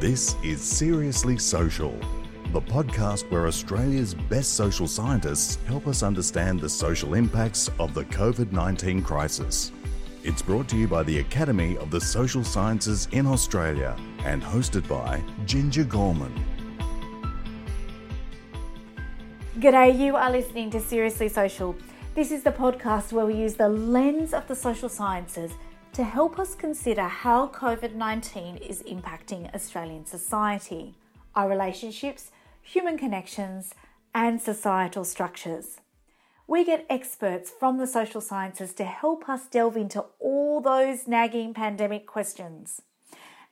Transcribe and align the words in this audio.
This 0.00 0.36
is 0.44 0.62
Seriously 0.62 1.36
Social, 1.38 1.90
the 2.52 2.60
podcast 2.60 3.28
where 3.32 3.48
Australia's 3.48 4.14
best 4.14 4.52
social 4.52 4.86
scientists 4.86 5.56
help 5.66 5.88
us 5.88 6.04
understand 6.04 6.60
the 6.60 6.68
social 6.68 7.14
impacts 7.14 7.68
of 7.80 7.94
the 7.94 8.04
COVID 8.04 8.52
19 8.52 9.02
crisis. 9.02 9.72
It's 10.22 10.40
brought 10.40 10.68
to 10.68 10.76
you 10.76 10.86
by 10.86 11.02
the 11.02 11.18
Academy 11.18 11.76
of 11.78 11.90
the 11.90 12.00
Social 12.00 12.44
Sciences 12.44 13.08
in 13.10 13.26
Australia 13.26 13.96
and 14.20 14.40
hosted 14.40 14.86
by 14.86 15.20
Ginger 15.46 15.82
Gorman. 15.82 16.32
G'day, 19.58 19.98
you 19.98 20.14
are 20.14 20.30
listening 20.30 20.70
to 20.70 20.80
Seriously 20.80 21.28
Social. 21.28 21.74
This 22.14 22.30
is 22.30 22.44
the 22.44 22.52
podcast 22.52 23.12
where 23.12 23.26
we 23.26 23.34
use 23.34 23.54
the 23.54 23.68
lens 23.68 24.32
of 24.32 24.46
the 24.46 24.54
social 24.54 24.88
sciences 24.88 25.50
to 25.98 26.04
help 26.04 26.38
us 26.38 26.54
consider 26.54 27.02
how 27.02 27.48
COVID 27.48 27.96
19 27.96 28.58
is 28.58 28.84
impacting 28.84 29.52
Australian 29.52 30.06
society, 30.06 30.94
our 31.34 31.48
relationships, 31.48 32.30
human 32.62 32.96
connections, 32.96 33.74
and 34.14 34.40
societal 34.40 35.04
structures. 35.04 35.80
We 36.46 36.64
get 36.64 36.86
experts 36.88 37.50
from 37.50 37.78
the 37.78 37.86
social 37.88 38.20
sciences 38.20 38.72
to 38.74 38.84
help 38.84 39.28
us 39.28 39.48
delve 39.48 39.76
into 39.76 40.04
all 40.20 40.60
those 40.60 41.08
nagging 41.08 41.52
pandemic 41.52 42.06
questions. 42.06 42.80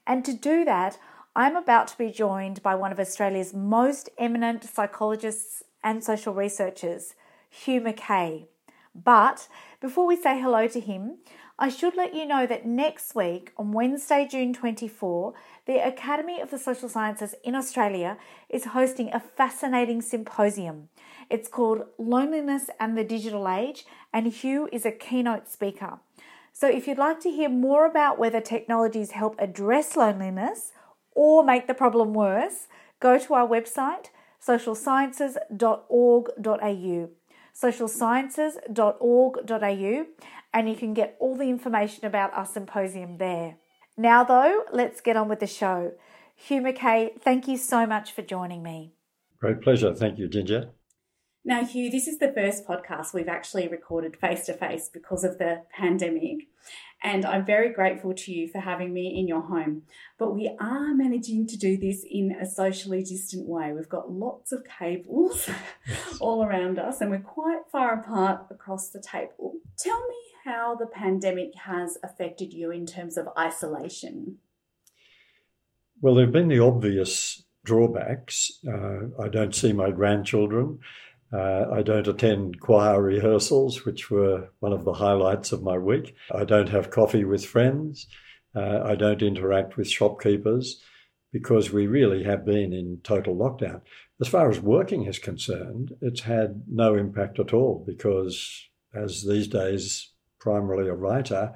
And 0.07 0.23
to 0.23 0.31
do 0.31 0.63
that, 0.63 0.97
I'm 1.35 1.57
about 1.57 1.89
to 1.89 1.97
be 1.97 2.11
joined 2.11 2.63
by 2.63 2.75
one 2.75 2.93
of 2.93 2.99
Australia's 3.01 3.53
most 3.53 4.09
eminent 4.17 4.63
psychologists 4.63 5.63
and 5.83 6.01
social 6.01 6.33
researchers, 6.33 7.13
Hugh 7.49 7.81
Mackay. 7.81 8.45
But 8.95 9.49
before 9.81 10.07
we 10.07 10.15
say 10.15 10.39
hello 10.39 10.67
to 10.69 10.79
him, 10.79 11.17
I 11.59 11.69
should 11.69 11.95
let 11.95 12.13
you 12.13 12.27
know 12.27 12.45
that 12.45 12.67
next 12.67 13.15
week, 13.15 13.51
on 13.57 13.71
Wednesday, 13.71 14.27
June 14.29 14.53
24, 14.53 15.33
the 15.65 15.87
Academy 15.87 16.39
of 16.39 16.51
the 16.51 16.59
Social 16.59 16.87
Sciences 16.87 17.33
in 17.43 17.55
Australia 17.55 18.19
is 18.47 18.65
hosting 18.65 19.11
a 19.11 19.19
fascinating 19.19 20.03
symposium. 20.03 20.89
It's 21.31 21.47
called 21.47 21.85
Loneliness 21.97 22.69
and 22.79 22.95
the 22.95 23.03
Digital 23.03 23.49
Age, 23.49 23.87
and 24.13 24.27
Hugh 24.27 24.69
is 24.71 24.85
a 24.85 24.91
keynote 24.91 25.49
speaker. 25.49 25.97
So, 26.53 26.67
if 26.67 26.87
you'd 26.87 26.99
like 26.99 27.19
to 27.21 27.31
hear 27.31 27.49
more 27.49 27.87
about 27.87 28.19
whether 28.19 28.39
technologies 28.39 29.09
help 29.11 29.35
address 29.39 29.95
loneliness 29.95 30.73
or 31.15 31.43
make 31.43 31.65
the 31.65 31.73
problem 31.73 32.13
worse, 32.13 32.67
go 32.99 33.17
to 33.17 33.33
our 33.33 33.47
website 33.47 34.09
socialsciences.org.au 34.45 37.09
socialsciences.org.au 37.57 40.05
and 40.53 40.69
you 40.69 40.75
can 40.75 40.93
get 40.93 41.17
all 41.19 41.35
the 41.35 41.49
information 41.49 42.05
about 42.05 42.33
our 42.33 42.45
symposium 42.45 43.17
there. 43.17 43.57
Now, 43.97 44.23
though, 44.23 44.63
let's 44.71 45.01
get 45.01 45.17
on 45.17 45.27
with 45.27 45.39
the 45.39 45.47
show. 45.47 45.93
Hugh 46.35 46.61
Mackay, 46.61 47.13
thank 47.19 47.47
you 47.47 47.57
so 47.57 47.85
much 47.85 48.11
for 48.11 48.21
joining 48.21 48.61
me. 48.61 48.93
Great 49.39 49.61
pleasure. 49.61 49.93
Thank 49.93 50.19
you, 50.19 50.27
Ginger. 50.27 50.71
Now, 51.43 51.63
Hugh, 51.63 51.89
this 51.89 52.07
is 52.07 52.19
the 52.19 52.31
first 52.33 52.67
podcast 52.67 53.13
we've 53.13 53.29
actually 53.29 53.67
recorded 53.67 54.17
face 54.17 54.45
to 54.47 54.53
face 54.53 54.89
because 54.91 55.23
of 55.23 55.37
the 55.37 55.63
pandemic. 55.71 56.47
And 57.01 57.25
I'm 57.25 57.45
very 57.45 57.71
grateful 57.71 58.13
to 58.13 58.31
you 58.33 58.47
for 58.49 58.59
having 58.59 58.93
me 58.93 59.17
in 59.17 59.27
your 59.27 59.43
home. 59.43 59.83
But 60.17 60.33
we 60.33 60.55
are 60.59 60.93
managing 60.93 61.47
to 61.47 61.57
do 61.57 61.77
this 61.77 62.03
in 62.03 62.33
a 62.33 62.45
socially 62.45 63.03
distant 63.03 63.47
way. 63.47 63.71
We've 63.71 63.87
got 63.87 64.11
lots 64.11 64.51
of 64.51 64.65
cables 64.79 65.49
all 66.19 66.43
around 66.43 66.79
us, 66.79 66.99
and 66.99 67.11
we're 67.11 67.19
quite 67.19 67.61
far 67.71 67.99
apart 67.99 68.47
across 68.49 68.89
the 68.89 69.01
table. 69.01 69.53
Tell 69.77 69.99
me 70.07 70.15
how 70.47 70.75
the 70.75 70.87
pandemic 70.87 71.53
has 71.65 71.97
affected 72.03 72.53
you 72.53 72.71
in 72.71 72.85
terms 72.85 73.17
of 73.17 73.27
isolation. 73.37 74.37
Well, 76.01 76.15
there 76.15 76.25
have 76.25 76.33
been 76.33 76.47
the 76.47 76.59
obvious 76.59 77.43
drawbacks. 77.65 78.51
Uh, 78.65 79.21
I 79.21 79.27
don't 79.27 79.53
see 79.53 79.73
my 79.73 79.91
grandchildren. 79.91 80.79
Uh, 81.33 81.65
I 81.69 81.81
don't 81.81 82.07
attend 82.07 82.61
choir 82.61 83.01
rehearsals, 83.01 83.83
which 83.83 84.09
were 84.09 84.49
one 84.59 84.71
of 84.71 84.85
the 84.85 84.93
highlights 84.93 85.51
of 85.51 85.63
my 85.63 85.77
week. 85.77 86.15
I 86.33 86.45
don't 86.45 86.69
have 86.69 86.91
coffee 86.91 87.25
with 87.25 87.45
friends. 87.45 88.07
Uh, 88.55 88.81
I 88.85 88.95
don't 88.95 89.21
interact 89.21 89.75
with 89.75 89.89
shopkeepers 89.89 90.81
because 91.33 91.73
we 91.73 91.87
really 91.87 92.23
have 92.23 92.45
been 92.45 92.71
in 92.71 93.01
total 93.03 93.35
lockdown. 93.35 93.81
As 94.21 94.29
far 94.29 94.49
as 94.49 94.61
working 94.61 95.05
is 95.05 95.19
concerned, 95.19 95.93
it's 95.99 96.21
had 96.21 96.63
no 96.71 96.95
impact 96.95 97.37
at 97.37 97.53
all 97.53 97.83
because, 97.85 98.69
as 98.95 99.25
these 99.27 99.49
days, 99.49 100.13
primarily 100.39 100.89
a 100.89 100.93
writer, 100.93 101.55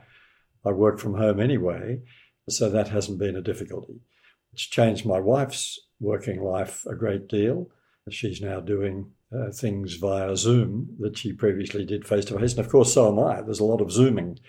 I 0.65 0.71
work 0.71 0.99
from 0.99 1.15
home 1.15 1.39
anyway, 1.39 2.01
so 2.49 2.69
that 2.69 2.89
hasn't 2.89 3.19
been 3.19 3.35
a 3.35 3.41
difficulty. 3.41 4.01
It's 4.53 4.63
changed 4.63 5.05
my 5.05 5.19
wife's 5.19 5.79
working 5.99 6.41
life 6.41 6.85
a 6.85 6.95
great 6.95 7.27
deal. 7.27 7.69
She's 8.09 8.41
now 8.41 8.59
doing 8.59 9.11
uh, 9.33 9.51
things 9.51 9.95
via 9.95 10.35
Zoom 10.35 10.95
that 10.99 11.17
she 11.17 11.31
previously 11.33 11.85
did 11.85 12.07
face 12.07 12.25
to 12.25 12.39
face. 12.39 12.51
And 12.51 12.59
of 12.59 12.69
course, 12.69 12.93
so 12.93 13.07
am 13.07 13.19
I. 13.19 13.41
There's 13.41 13.59
a 13.59 13.65
lot 13.65 13.81
of 13.81 13.91
Zooming 13.91 14.39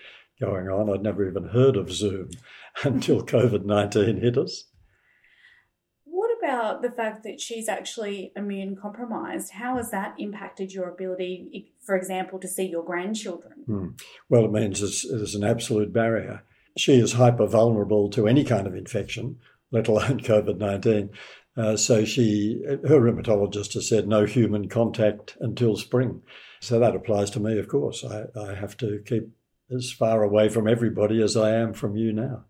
going 0.41 0.67
on. 0.67 0.89
I'd 0.89 1.03
never 1.03 1.27
even 1.27 1.49
heard 1.49 1.77
of 1.77 1.91
Zoom 1.91 2.29
until 2.83 3.25
COVID 3.25 3.63
19 3.63 4.21
hit 4.21 4.37
us. 4.37 4.65
About 6.63 6.81
the 6.81 6.91
fact 6.91 7.23
that 7.23 7.41
she's 7.41 7.67
actually 7.67 8.31
immune 8.37 8.77
compromised? 8.77 9.51
How 9.51 9.75
has 9.75 9.91
that 9.91 10.15
impacted 10.17 10.71
your 10.71 10.87
ability, 10.87 11.73
for 11.81 11.93
example, 11.93 12.39
to 12.39 12.47
see 12.47 12.63
your 12.63 12.85
grandchildren? 12.85 13.63
Hmm. 13.65 13.87
Well, 14.29 14.45
it 14.45 14.51
means 14.53 14.79
there's, 14.79 15.05
there's 15.09 15.35
an 15.35 15.43
absolute 15.43 15.91
barrier. 15.91 16.43
She 16.77 16.93
is 16.93 17.13
hyper 17.13 17.47
vulnerable 17.47 18.09
to 18.11 18.29
any 18.29 18.45
kind 18.45 18.65
of 18.65 18.75
infection, 18.75 19.39
let 19.71 19.89
alone 19.89 20.19
COVID 20.21 20.57
19. 20.57 21.09
Uh, 21.57 21.75
so 21.75 22.05
she, 22.05 22.63
her 22.65 23.01
rheumatologist 23.01 23.73
has 23.73 23.89
said 23.89 24.07
no 24.07 24.23
human 24.23 24.69
contact 24.69 25.35
until 25.41 25.75
spring. 25.75 26.21
So 26.61 26.79
that 26.79 26.95
applies 26.95 27.29
to 27.31 27.41
me, 27.41 27.59
of 27.59 27.67
course. 27.67 28.05
I, 28.05 28.23
I 28.39 28.55
have 28.55 28.77
to 28.77 29.03
keep 29.05 29.27
as 29.69 29.91
far 29.91 30.23
away 30.23 30.47
from 30.47 30.69
everybody 30.69 31.21
as 31.21 31.35
I 31.35 31.55
am 31.55 31.73
from 31.73 31.97
you 31.97 32.13
now. 32.13 32.45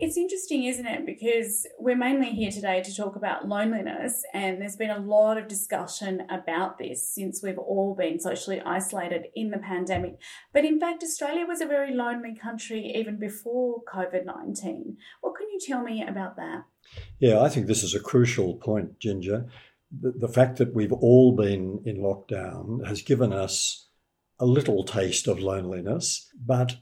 It's 0.00 0.16
interesting, 0.16 0.62
isn't 0.62 0.86
it? 0.86 1.04
Because 1.04 1.66
we're 1.76 1.96
mainly 1.96 2.30
here 2.30 2.52
today 2.52 2.80
to 2.82 2.94
talk 2.94 3.16
about 3.16 3.48
loneliness, 3.48 4.22
and 4.32 4.60
there's 4.60 4.76
been 4.76 4.90
a 4.90 5.00
lot 5.00 5.38
of 5.38 5.48
discussion 5.48 6.22
about 6.30 6.78
this 6.78 7.12
since 7.12 7.42
we've 7.42 7.58
all 7.58 7.96
been 7.96 8.20
socially 8.20 8.60
isolated 8.60 9.26
in 9.34 9.50
the 9.50 9.58
pandemic. 9.58 10.20
But 10.52 10.64
in 10.64 10.78
fact, 10.78 11.02
Australia 11.02 11.46
was 11.46 11.60
a 11.60 11.66
very 11.66 11.92
lonely 11.92 12.36
country 12.36 12.92
even 12.94 13.18
before 13.18 13.82
COVID 13.92 14.24
19. 14.24 14.96
What 15.20 15.34
can 15.36 15.48
you 15.50 15.58
tell 15.60 15.82
me 15.82 16.04
about 16.06 16.36
that? 16.36 16.62
Yeah, 17.18 17.40
I 17.40 17.48
think 17.48 17.66
this 17.66 17.82
is 17.82 17.96
a 17.96 18.00
crucial 18.00 18.54
point, 18.54 19.00
Ginger. 19.00 19.46
The, 19.90 20.12
the 20.12 20.28
fact 20.28 20.58
that 20.58 20.74
we've 20.74 20.92
all 20.92 21.34
been 21.34 21.82
in 21.84 21.96
lockdown 21.96 22.86
has 22.86 23.02
given 23.02 23.32
us 23.32 23.88
a 24.38 24.46
little 24.46 24.84
taste 24.84 25.26
of 25.26 25.40
loneliness, 25.40 26.30
but 26.38 26.76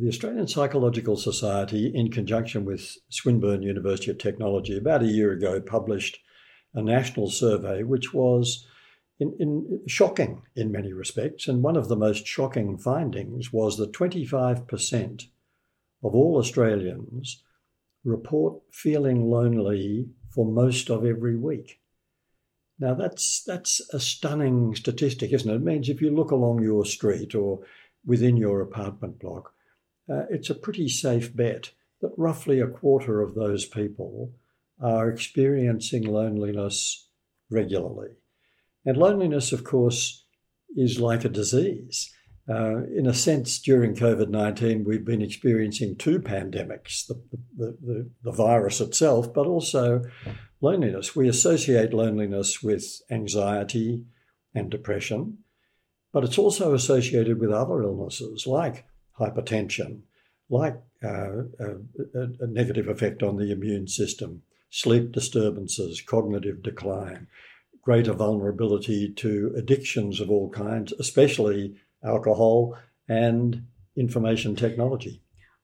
the 0.00 0.08
Australian 0.08 0.48
Psychological 0.48 1.16
Society, 1.16 1.92
in 1.94 2.10
conjunction 2.10 2.64
with 2.64 2.96
Swinburne 3.10 3.62
University 3.62 4.10
of 4.10 4.18
Technology, 4.18 4.78
about 4.78 5.02
a 5.02 5.06
year 5.06 5.32
ago 5.32 5.60
published 5.60 6.18
a 6.72 6.82
national 6.82 7.28
survey 7.28 7.82
which 7.82 8.14
was 8.14 8.66
in, 9.18 9.36
in, 9.38 9.80
shocking 9.86 10.42
in 10.56 10.72
many 10.72 10.94
respects. 10.94 11.48
And 11.48 11.62
one 11.62 11.76
of 11.76 11.88
the 11.88 11.96
most 11.96 12.26
shocking 12.26 12.78
findings 12.78 13.52
was 13.52 13.76
that 13.76 13.92
25% 13.92 15.26
of 16.02 16.14
all 16.14 16.38
Australians 16.38 17.42
report 18.02 18.62
feeling 18.72 19.28
lonely 19.28 20.08
for 20.30 20.46
most 20.46 20.88
of 20.88 21.04
every 21.04 21.36
week. 21.36 21.80
Now 22.78 22.94
that's 22.94 23.42
that's 23.42 23.82
a 23.92 24.00
stunning 24.00 24.74
statistic, 24.74 25.34
isn't 25.34 25.50
it? 25.50 25.56
It 25.56 25.62
means 25.62 25.90
if 25.90 26.00
you 26.00 26.10
look 26.10 26.30
along 26.30 26.62
your 26.62 26.86
street 26.86 27.34
or 27.34 27.60
within 28.06 28.38
your 28.38 28.62
apartment 28.62 29.18
block, 29.18 29.52
uh, 30.10 30.24
it's 30.30 30.50
a 30.50 30.54
pretty 30.54 30.88
safe 30.88 31.34
bet 31.34 31.70
that 32.00 32.12
roughly 32.16 32.60
a 32.60 32.66
quarter 32.66 33.20
of 33.20 33.34
those 33.34 33.66
people 33.66 34.32
are 34.82 35.08
experiencing 35.08 36.02
loneliness 36.02 37.08
regularly. 37.50 38.10
And 38.84 38.96
loneliness, 38.96 39.52
of 39.52 39.64
course, 39.64 40.24
is 40.76 41.00
like 41.00 41.24
a 41.24 41.28
disease. 41.28 42.12
Uh, 42.48 42.84
in 42.96 43.06
a 43.06 43.14
sense, 43.14 43.60
during 43.60 43.94
COVID 43.94 44.28
19, 44.28 44.84
we've 44.84 45.04
been 45.04 45.22
experiencing 45.22 45.94
two 45.96 46.18
pandemics 46.18 47.06
the, 47.06 47.22
the, 47.56 47.76
the, 47.80 48.10
the, 48.24 48.32
virus 48.32 48.80
itself, 48.80 49.32
but 49.32 49.46
also 49.46 50.02
loneliness. 50.60 51.14
We 51.14 51.28
associate 51.28 51.92
loneliness 51.92 52.62
with 52.62 52.84
anxiety 53.10 54.04
and 54.54 54.68
depression, 54.70 55.38
but 56.12 56.24
it's 56.24 56.38
also 56.38 56.74
associated 56.74 57.38
with 57.38 57.52
other 57.52 57.82
illnesses 57.82 58.46
like 58.46 58.84
hypertension, 59.20 60.00
like 60.48 60.80
uh, 61.04 61.44
a, 61.58 61.76
a 62.40 62.46
negative 62.46 62.88
effect 62.88 63.22
on 63.22 63.36
the 63.36 63.52
immune 63.52 63.86
system, 63.86 64.42
sleep 64.70 65.12
disturbances, 65.12 66.00
cognitive 66.00 66.62
decline, 66.62 67.26
greater 67.82 68.12
vulnerability 68.12 69.12
to 69.12 69.52
addictions 69.56 70.20
of 70.20 70.30
all 70.30 70.50
kinds, 70.50 70.92
especially 70.92 71.76
alcohol, 72.04 72.76
and 73.08 73.64
information 73.96 74.56
technology. 74.56 75.22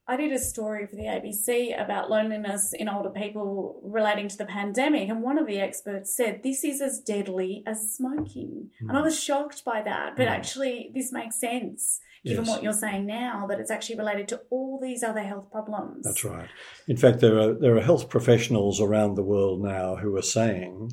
I 0.08 0.16
did 0.16 0.32
a 0.32 0.38
story 0.38 0.86
for 0.86 0.94
the 0.94 1.02
ABC 1.02 1.82
about 1.82 2.08
loneliness 2.08 2.72
in 2.72 2.88
older 2.88 3.10
people 3.10 3.80
relating 3.82 4.28
to 4.28 4.38
the 4.38 4.44
pandemic, 4.44 5.08
and 5.08 5.20
one 5.20 5.36
of 5.36 5.48
the 5.48 5.58
experts 5.58 6.14
said 6.14 6.42
this 6.44 6.62
is 6.62 6.80
as 6.80 7.00
deadly 7.00 7.64
as 7.66 7.92
smoking. 7.92 8.70
Mm. 8.80 8.88
And 8.88 8.92
I 8.92 9.00
hmm. 9.00 9.06
was 9.06 9.20
shocked 9.20 9.64
by 9.64 9.82
that, 9.82 10.16
but 10.16 10.28
mm. 10.28 10.30
actually, 10.30 10.92
this 10.94 11.12
makes 11.12 11.40
sense 11.40 12.00
given 12.26 12.44
yes. 12.44 12.48
what 12.48 12.62
you're 12.62 12.72
saying 12.72 13.06
now 13.06 13.46
that 13.46 13.60
it's 13.60 13.70
actually 13.70 13.96
related 13.96 14.26
to 14.28 14.40
all 14.50 14.80
these 14.80 15.02
other 15.02 15.22
health 15.22 15.50
problems. 15.50 16.04
That's 16.04 16.24
right. 16.24 16.48
In 16.88 16.96
fact, 16.96 17.20
there 17.20 17.38
are 17.38 17.54
there 17.54 17.76
are 17.76 17.80
health 17.80 18.08
professionals 18.08 18.80
around 18.80 19.14
the 19.14 19.22
world 19.22 19.62
now 19.62 19.96
who 19.96 20.14
are 20.16 20.22
saying 20.22 20.92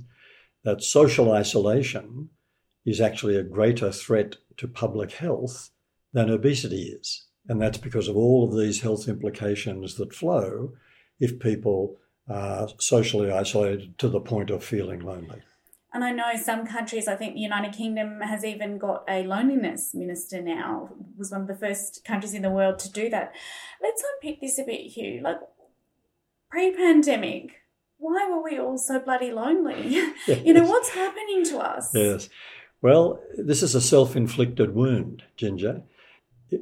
that 0.63 0.83
social 0.83 1.31
isolation 1.31 2.29
is 2.85 3.01
actually 3.01 3.35
a 3.35 3.43
greater 3.43 3.91
threat 3.91 4.35
to 4.57 4.67
public 4.67 5.13
health 5.13 5.71
than 6.13 6.29
obesity 6.29 6.83
is. 6.99 7.25
And 7.47 7.61
that's 7.61 7.77
because 7.77 8.07
of 8.07 8.15
all 8.15 8.47
of 8.47 8.57
these 8.57 8.81
health 8.81 9.07
implications 9.07 9.95
that 9.95 10.13
flow 10.13 10.73
if 11.19 11.39
people 11.39 11.97
are 12.29 12.69
socially 12.79 13.31
isolated 13.31 13.97
to 13.97 14.07
the 14.07 14.19
point 14.19 14.49
of 14.49 14.63
feeling 14.63 14.99
lonely. 14.99 15.41
And 15.93 16.03
I 16.03 16.11
know 16.11 16.35
some 16.41 16.65
countries, 16.65 17.07
I 17.07 17.15
think 17.15 17.35
the 17.35 17.41
United 17.41 17.73
Kingdom 17.73 18.21
has 18.21 18.43
even 18.43 18.79
got 18.79 19.03
a 19.07 19.23
loneliness 19.23 19.93
minister 19.93 20.41
now, 20.41 20.89
was 21.17 21.31
one 21.31 21.41
of 21.41 21.47
the 21.47 21.55
first 21.55 22.03
countries 22.03 22.33
in 22.33 22.41
the 22.41 22.49
world 22.49 22.79
to 22.79 22.91
do 22.91 23.09
that. 23.09 23.33
Let's 23.81 24.03
unpick 24.13 24.41
this 24.41 24.57
a 24.57 24.63
bit, 24.63 24.91
Hugh. 24.91 25.21
Like 25.23 25.37
pre 26.49 26.75
pandemic, 26.75 27.61
why 27.97 28.27
were 28.29 28.41
we 28.41 28.59
all 28.59 28.77
so 28.77 28.99
bloody 28.99 29.31
lonely? 29.31 30.01
Yes. 30.27 30.41
you 30.45 30.53
know, 30.53 30.63
what's 30.63 30.89
happening 30.89 31.43
to 31.45 31.59
us? 31.59 31.91
Yes. 31.93 32.29
Well, 32.81 33.19
this 33.37 33.61
is 33.61 33.75
a 33.75 33.81
self 33.81 34.15
inflicted 34.15 34.73
wound, 34.73 35.23
Ginger 35.37 35.83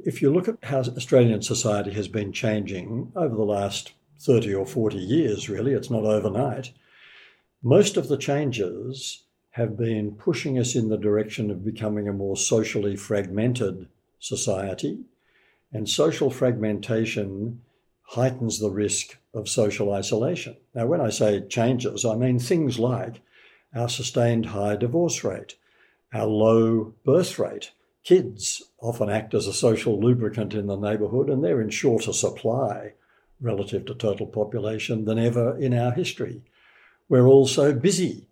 if 0.04 0.22
you 0.22 0.32
look 0.32 0.48
at 0.48 0.56
how 0.62 0.78
Australian 0.80 1.42
society 1.42 1.92
has 1.92 2.08
been 2.08 2.32
changing 2.32 3.12
over 3.14 3.34
the 3.34 3.42
last 3.42 3.92
30 4.20 4.54
or 4.54 4.66
40 4.66 4.96
years, 4.96 5.48
really, 5.48 5.72
it's 5.72 5.90
not 5.90 6.04
overnight, 6.04 6.72
most 7.62 7.96
of 7.96 8.08
the 8.08 8.16
changes 8.16 9.24
have 9.50 9.76
been 9.76 10.12
pushing 10.12 10.58
us 10.58 10.74
in 10.74 10.88
the 10.88 10.96
direction 10.96 11.50
of 11.50 11.64
becoming 11.64 12.08
a 12.08 12.12
more 12.12 12.36
socially 12.36 12.96
fragmented 12.96 13.88
society. 14.18 15.00
And 15.72 15.88
social 15.88 16.30
fragmentation 16.30 17.60
heightens 18.02 18.58
the 18.58 18.70
risk 18.70 19.16
of 19.32 19.48
social 19.48 19.92
isolation. 19.92 20.56
Now, 20.74 20.86
when 20.86 21.00
I 21.00 21.10
say 21.10 21.40
changes, 21.40 22.04
I 22.04 22.14
mean 22.14 22.38
things 22.38 22.78
like 22.78 23.20
our 23.74 23.88
sustained 23.88 24.46
high 24.46 24.76
divorce 24.76 25.24
rate, 25.24 25.56
our 26.12 26.26
low 26.26 26.94
birth 27.04 27.38
rate, 27.38 27.72
Kids 28.04 28.62
often 28.80 29.08
act 29.08 29.32
as 29.32 29.46
a 29.46 29.52
social 29.52 30.00
lubricant 30.00 30.54
in 30.54 30.66
the 30.66 30.76
neighbourhood, 30.76 31.30
and 31.30 31.42
they're 31.42 31.60
in 31.60 31.70
shorter 31.70 32.12
supply 32.12 32.94
relative 33.40 33.84
to 33.84 33.94
total 33.94 34.26
population 34.26 35.04
than 35.04 35.18
ever 35.18 35.56
in 35.56 35.72
our 35.72 35.92
history. 35.92 36.42
We're 37.12 37.28
all 37.28 37.46
so 37.46 37.74
busy. 37.74 38.26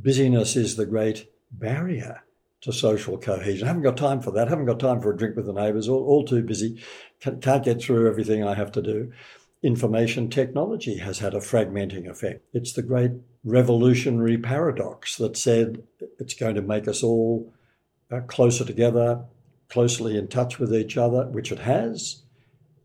Busyness 0.00 0.56
is 0.56 0.76
the 0.76 0.86
great 0.86 1.30
barrier 1.52 2.22
to 2.62 2.72
social 2.72 3.18
cohesion. 3.18 3.64
I 3.64 3.68
haven't 3.68 3.82
got 3.82 3.98
time 3.98 4.22
for 4.22 4.30
that. 4.30 4.46
I 4.46 4.48
haven't 4.48 4.64
got 4.64 4.80
time 4.80 5.02
for 5.02 5.12
a 5.12 5.16
drink 5.18 5.36
with 5.36 5.44
the 5.44 5.52
neighbours. 5.52 5.90
All, 5.90 6.02
all 6.06 6.24
too 6.24 6.42
busy. 6.42 6.82
Can't 7.20 7.62
get 7.62 7.82
through 7.82 8.08
everything 8.08 8.42
I 8.42 8.54
have 8.54 8.72
to 8.72 8.80
do. 8.80 9.12
Information 9.62 10.30
technology 10.30 10.96
has 10.96 11.18
had 11.18 11.34
a 11.34 11.40
fragmenting 11.40 12.08
effect. 12.08 12.46
It's 12.54 12.72
the 12.72 12.80
great 12.80 13.10
revolutionary 13.44 14.38
paradox 14.38 15.16
that 15.16 15.36
said 15.36 15.82
it's 16.18 16.32
going 16.32 16.54
to 16.54 16.62
make 16.62 16.88
us 16.88 17.02
all 17.02 17.52
uh, 18.10 18.20
closer 18.20 18.64
together, 18.64 19.22
closely 19.68 20.16
in 20.16 20.28
touch 20.28 20.58
with 20.58 20.74
each 20.74 20.96
other, 20.96 21.26
which 21.26 21.52
it 21.52 21.58
has. 21.58 22.22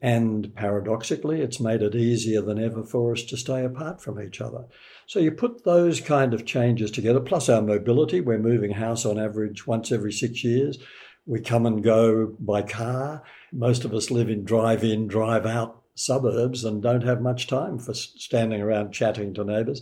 And 0.01 0.55
paradoxically, 0.55 1.41
it's 1.41 1.59
made 1.59 1.81
it 1.81 1.93
easier 1.93 2.41
than 2.41 2.57
ever 2.57 2.83
for 2.83 3.11
us 3.11 3.23
to 3.23 3.37
stay 3.37 3.65
apart 3.65 4.01
from 4.01 4.21
each 4.21 4.39
other. 4.39 4.65
So 5.07 5.19
you 5.19 5.31
put 5.31 5.65
those 5.65 5.99
kind 5.99 6.33
of 6.33 6.45
changes 6.45 6.89
together, 6.91 7.19
plus 7.19 7.49
our 7.49 7.61
mobility. 7.61 8.21
We're 8.21 8.39
moving 8.39 8.71
house 8.71 9.05
on 9.05 9.19
average 9.19 9.67
once 9.67 9.91
every 9.91 10.13
six 10.13 10.43
years. 10.43 10.77
We 11.25 11.41
come 11.41 11.65
and 11.65 11.83
go 11.83 12.35
by 12.39 12.61
car. 12.61 13.23
Most 13.51 13.83
of 13.83 13.93
us 13.93 14.09
live 14.09 14.29
in 14.29 14.45
drive 14.45 14.83
in, 14.83 15.07
drive 15.07 15.45
out 15.45 15.81
suburbs 15.95 16.63
and 16.63 16.81
don't 16.81 17.03
have 17.03 17.21
much 17.21 17.47
time 17.47 17.77
for 17.77 17.93
standing 17.93 18.61
around 18.61 18.93
chatting 18.93 19.33
to 19.33 19.43
neighbours. 19.43 19.81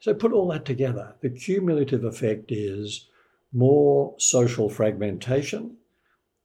So 0.00 0.14
put 0.14 0.32
all 0.32 0.48
that 0.48 0.64
together. 0.64 1.14
The 1.20 1.30
cumulative 1.30 2.04
effect 2.04 2.50
is 2.50 3.08
more 3.52 4.14
social 4.18 4.70
fragmentation, 4.70 5.76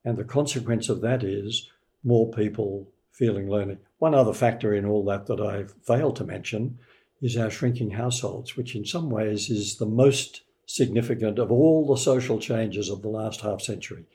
and 0.03 0.17
the 0.17 0.23
consequence 0.23 0.89
of 0.89 1.01
that 1.01 1.23
is 1.23 1.69
more 2.03 2.29
people 2.31 2.89
feeling 3.13 3.47
lonely. 3.47 3.77
One 3.99 4.13
other 4.13 4.33
factor 4.33 4.73
in 4.73 4.85
all 4.85 5.05
that 5.05 5.27
that 5.27 5.39
I've 5.39 5.73
failed 5.85 6.15
to 6.17 6.25
mention 6.25 6.79
is 7.21 7.37
our 7.37 7.49
shrinking 7.49 7.91
households, 7.91 8.57
which 8.57 8.75
in 8.75 8.85
some 8.85 9.09
ways 9.09 9.49
is 9.49 9.77
the 9.77 9.85
most 9.85 10.41
significant 10.65 11.39
of 11.39 11.51
all 11.51 11.87
the 11.87 11.97
social 11.97 12.39
changes 12.39 12.89
of 12.89 13.01
the 13.01 13.09
last 13.09 13.41
half 13.41 13.61
century. 13.61 14.05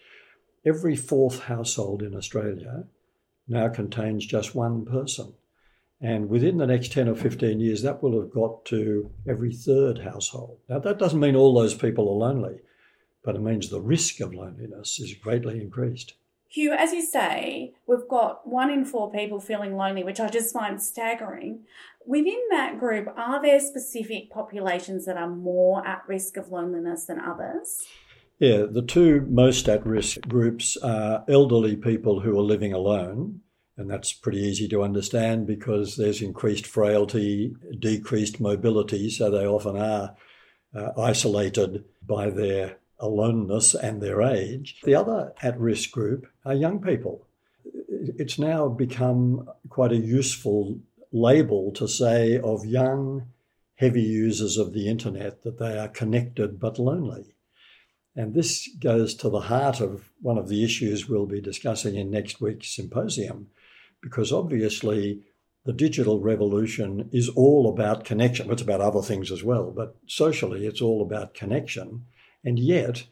Every 0.66 0.96
fourth 0.96 1.44
household 1.44 2.02
in 2.02 2.14
Australia 2.14 2.84
now 3.46 3.68
contains 3.68 4.26
just 4.26 4.54
one 4.54 4.84
person. 4.84 5.32
And 6.00 6.28
within 6.28 6.58
the 6.58 6.66
next 6.66 6.92
10 6.92 7.08
or 7.08 7.14
15 7.14 7.60
years, 7.60 7.82
that 7.82 8.02
will 8.02 8.20
have 8.20 8.30
got 8.30 8.64
to 8.66 9.10
every 9.26 9.52
third 9.52 9.98
household. 9.98 10.58
Now, 10.68 10.78
that 10.80 10.98
doesn't 10.98 11.18
mean 11.18 11.34
all 11.34 11.54
those 11.54 11.74
people 11.74 12.08
are 12.08 12.28
lonely 12.28 12.60
but 13.28 13.36
it 13.36 13.42
means 13.42 13.68
the 13.68 13.78
risk 13.78 14.20
of 14.20 14.32
loneliness 14.32 14.98
is 14.98 15.12
greatly 15.12 15.60
increased. 15.60 16.14
Hugh, 16.50 16.72
as 16.72 16.92
you 16.92 17.02
say, 17.02 17.74
we've 17.86 18.08
got 18.08 18.48
one 18.48 18.70
in 18.70 18.86
four 18.86 19.12
people 19.12 19.38
feeling 19.38 19.76
lonely, 19.76 20.02
which 20.02 20.18
I 20.18 20.28
just 20.28 20.52
find 20.52 20.82
staggering. 20.82 21.64
Within 22.06 22.40
that 22.50 22.78
group, 22.78 23.06
are 23.16 23.42
there 23.42 23.60
specific 23.60 24.30
populations 24.30 25.04
that 25.04 25.18
are 25.18 25.28
more 25.28 25.86
at 25.86 26.08
risk 26.08 26.38
of 26.38 26.50
loneliness 26.50 27.04
than 27.04 27.20
others? 27.20 27.82
Yeah, 28.38 28.64
the 28.70 28.82
two 28.82 29.26
most 29.28 29.68
at 29.68 29.84
risk 29.84 30.20
groups 30.22 30.78
are 30.78 31.22
elderly 31.28 31.76
people 31.76 32.20
who 32.20 32.38
are 32.38 32.42
living 32.42 32.72
alone, 32.72 33.40
and 33.76 33.90
that's 33.90 34.14
pretty 34.14 34.38
easy 34.38 34.68
to 34.68 34.82
understand 34.82 35.46
because 35.46 35.96
there's 35.96 36.22
increased 36.22 36.66
frailty, 36.66 37.54
decreased 37.78 38.40
mobility, 38.40 39.10
so 39.10 39.30
they 39.30 39.46
often 39.46 39.76
are 39.76 40.16
uh, 40.74 40.92
isolated 40.96 41.84
by 42.06 42.30
their 42.30 42.78
aloneness 43.00 43.74
and 43.74 44.00
their 44.00 44.22
age. 44.22 44.80
The 44.84 44.94
other 44.94 45.32
at 45.42 45.58
risk 45.58 45.90
group 45.90 46.26
are 46.44 46.54
young 46.54 46.80
people. 46.80 47.26
It's 47.64 48.38
now 48.38 48.68
become 48.68 49.48
quite 49.68 49.92
a 49.92 49.96
useful 49.96 50.80
label 51.12 51.72
to 51.72 51.88
say 51.88 52.38
of 52.38 52.66
young, 52.66 53.28
heavy 53.76 54.02
users 54.02 54.56
of 54.56 54.72
the 54.72 54.88
internet 54.88 55.42
that 55.44 55.58
they 55.58 55.78
are 55.78 55.88
connected 55.88 56.58
but 56.58 56.78
lonely. 56.78 57.34
And 58.16 58.34
this 58.34 58.68
goes 58.80 59.14
to 59.16 59.28
the 59.28 59.42
heart 59.42 59.80
of 59.80 60.10
one 60.20 60.38
of 60.38 60.48
the 60.48 60.64
issues 60.64 61.08
we'll 61.08 61.26
be 61.26 61.40
discussing 61.40 61.94
in 61.94 62.10
next 62.10 62.40
week's 62.40 62.74
symposium, 62.74 63.48
because 64.00 64.32
obviously 64.32 65.20
the 65.64 65.72
digital 65.72 66.18
revolution 66.20 67.08
is 67.12 67.28
all 67.28 67.68
about 67.68 68.04
connection. 68.04 68.50
It's 68.50 68.62
about 68.62 68.80
other 68.80 69.02
things 69.02 69.30
as 69.30 69.44
well, 69.44 69.70
but 69.70 69.96
socially 70.06 70.66
it's 70.66 70.80
all 70.80 71.02
about 71.02 71.34
connection. 71.34 72.06
And 72.44 72.58
yet, 72.58 73.04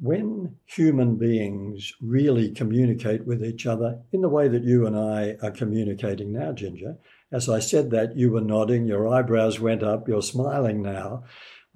when 0.00 0.56
human 0.64 1.16
beings 1.16 1.92
really 2.00 2.50
communicate 2.50 3.26
with 3.26 3.44
each 3.44 3.66
other 3.66 4.00
in 4.12 4.22
the 4.22 4.28
way 4.28 4.48
that 4.48 4.64
you 4.64 4.86
and 4.86 4.96
I 4.96 5.36
are 5.42 5.50
communicating 5.50 6.32
now, 6.32 6.52
Ginger, 6.52 6.96
as 7.30 7.48
I 7.48 7.60
said 7.60 7.90
that, 7.90 8.16
you 8.16 8.32
were 8.32 8.40
nodding, 8.40 8.86
your 8.86 9.06
eyebrows 9.08 9.60
went 9.60 9.82
up, 9.82 10.08
you're 10.08 10.22
smiling 10.22 10.82
now. 10.82 11.24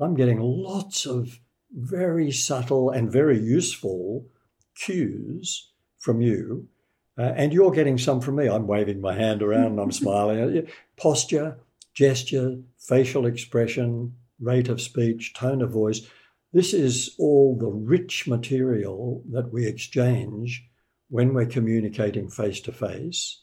I'm 0.01 0.15
getting 0.15 0.41
lots 0.41 1.07
of 1.07 1.39
very 1.71 2.31
subtle 2.33 2.91
and 2.91 3.13
very 3.13 3.39
useful 3.39 4.27
cues 4.75 5.71
from 5.99 6.21
you. 6.21 6.69
Uh, 7.17 7.33
and 7.37 7.53
you're 7.53 7.71
getting 7.71 7.99
some 7.99 8.21
from 8.21 8.37
me. 8.37 8.49
I'm 8.49 8.67
waving 8.67 9.01
my 9.01 9.15
hand 9.15 9.43
around 9.43 9.67
and 9.67 9.81
I'm 9.81 9.93
smiling. 10.03 10.67
Posture, 10.97 11.59
gesture, 11.93 12.57
facial 12.79 13.27
expression, 13.27 14.15
rate 14.41 14.69
of 14.69 14.81
speech, 14.81 15.35
tone 15.35 15.63
of 15.63 15.71
voice 15.71 16.01
this 16.55 16.73
is 16.73 17.17
all 17.19 17.57
the 17.59 17.67
rich 17.67 18.29
material 18.29 19.25
that 19.29 19.53
we 19.53 19.67
exchange 19.67 20.65
when 21.09 21.35
we're 21.35 21.47
communicating 21.47 22.31
face 22.31 22.61
to 22.61 22.71
face. 22.71 23.43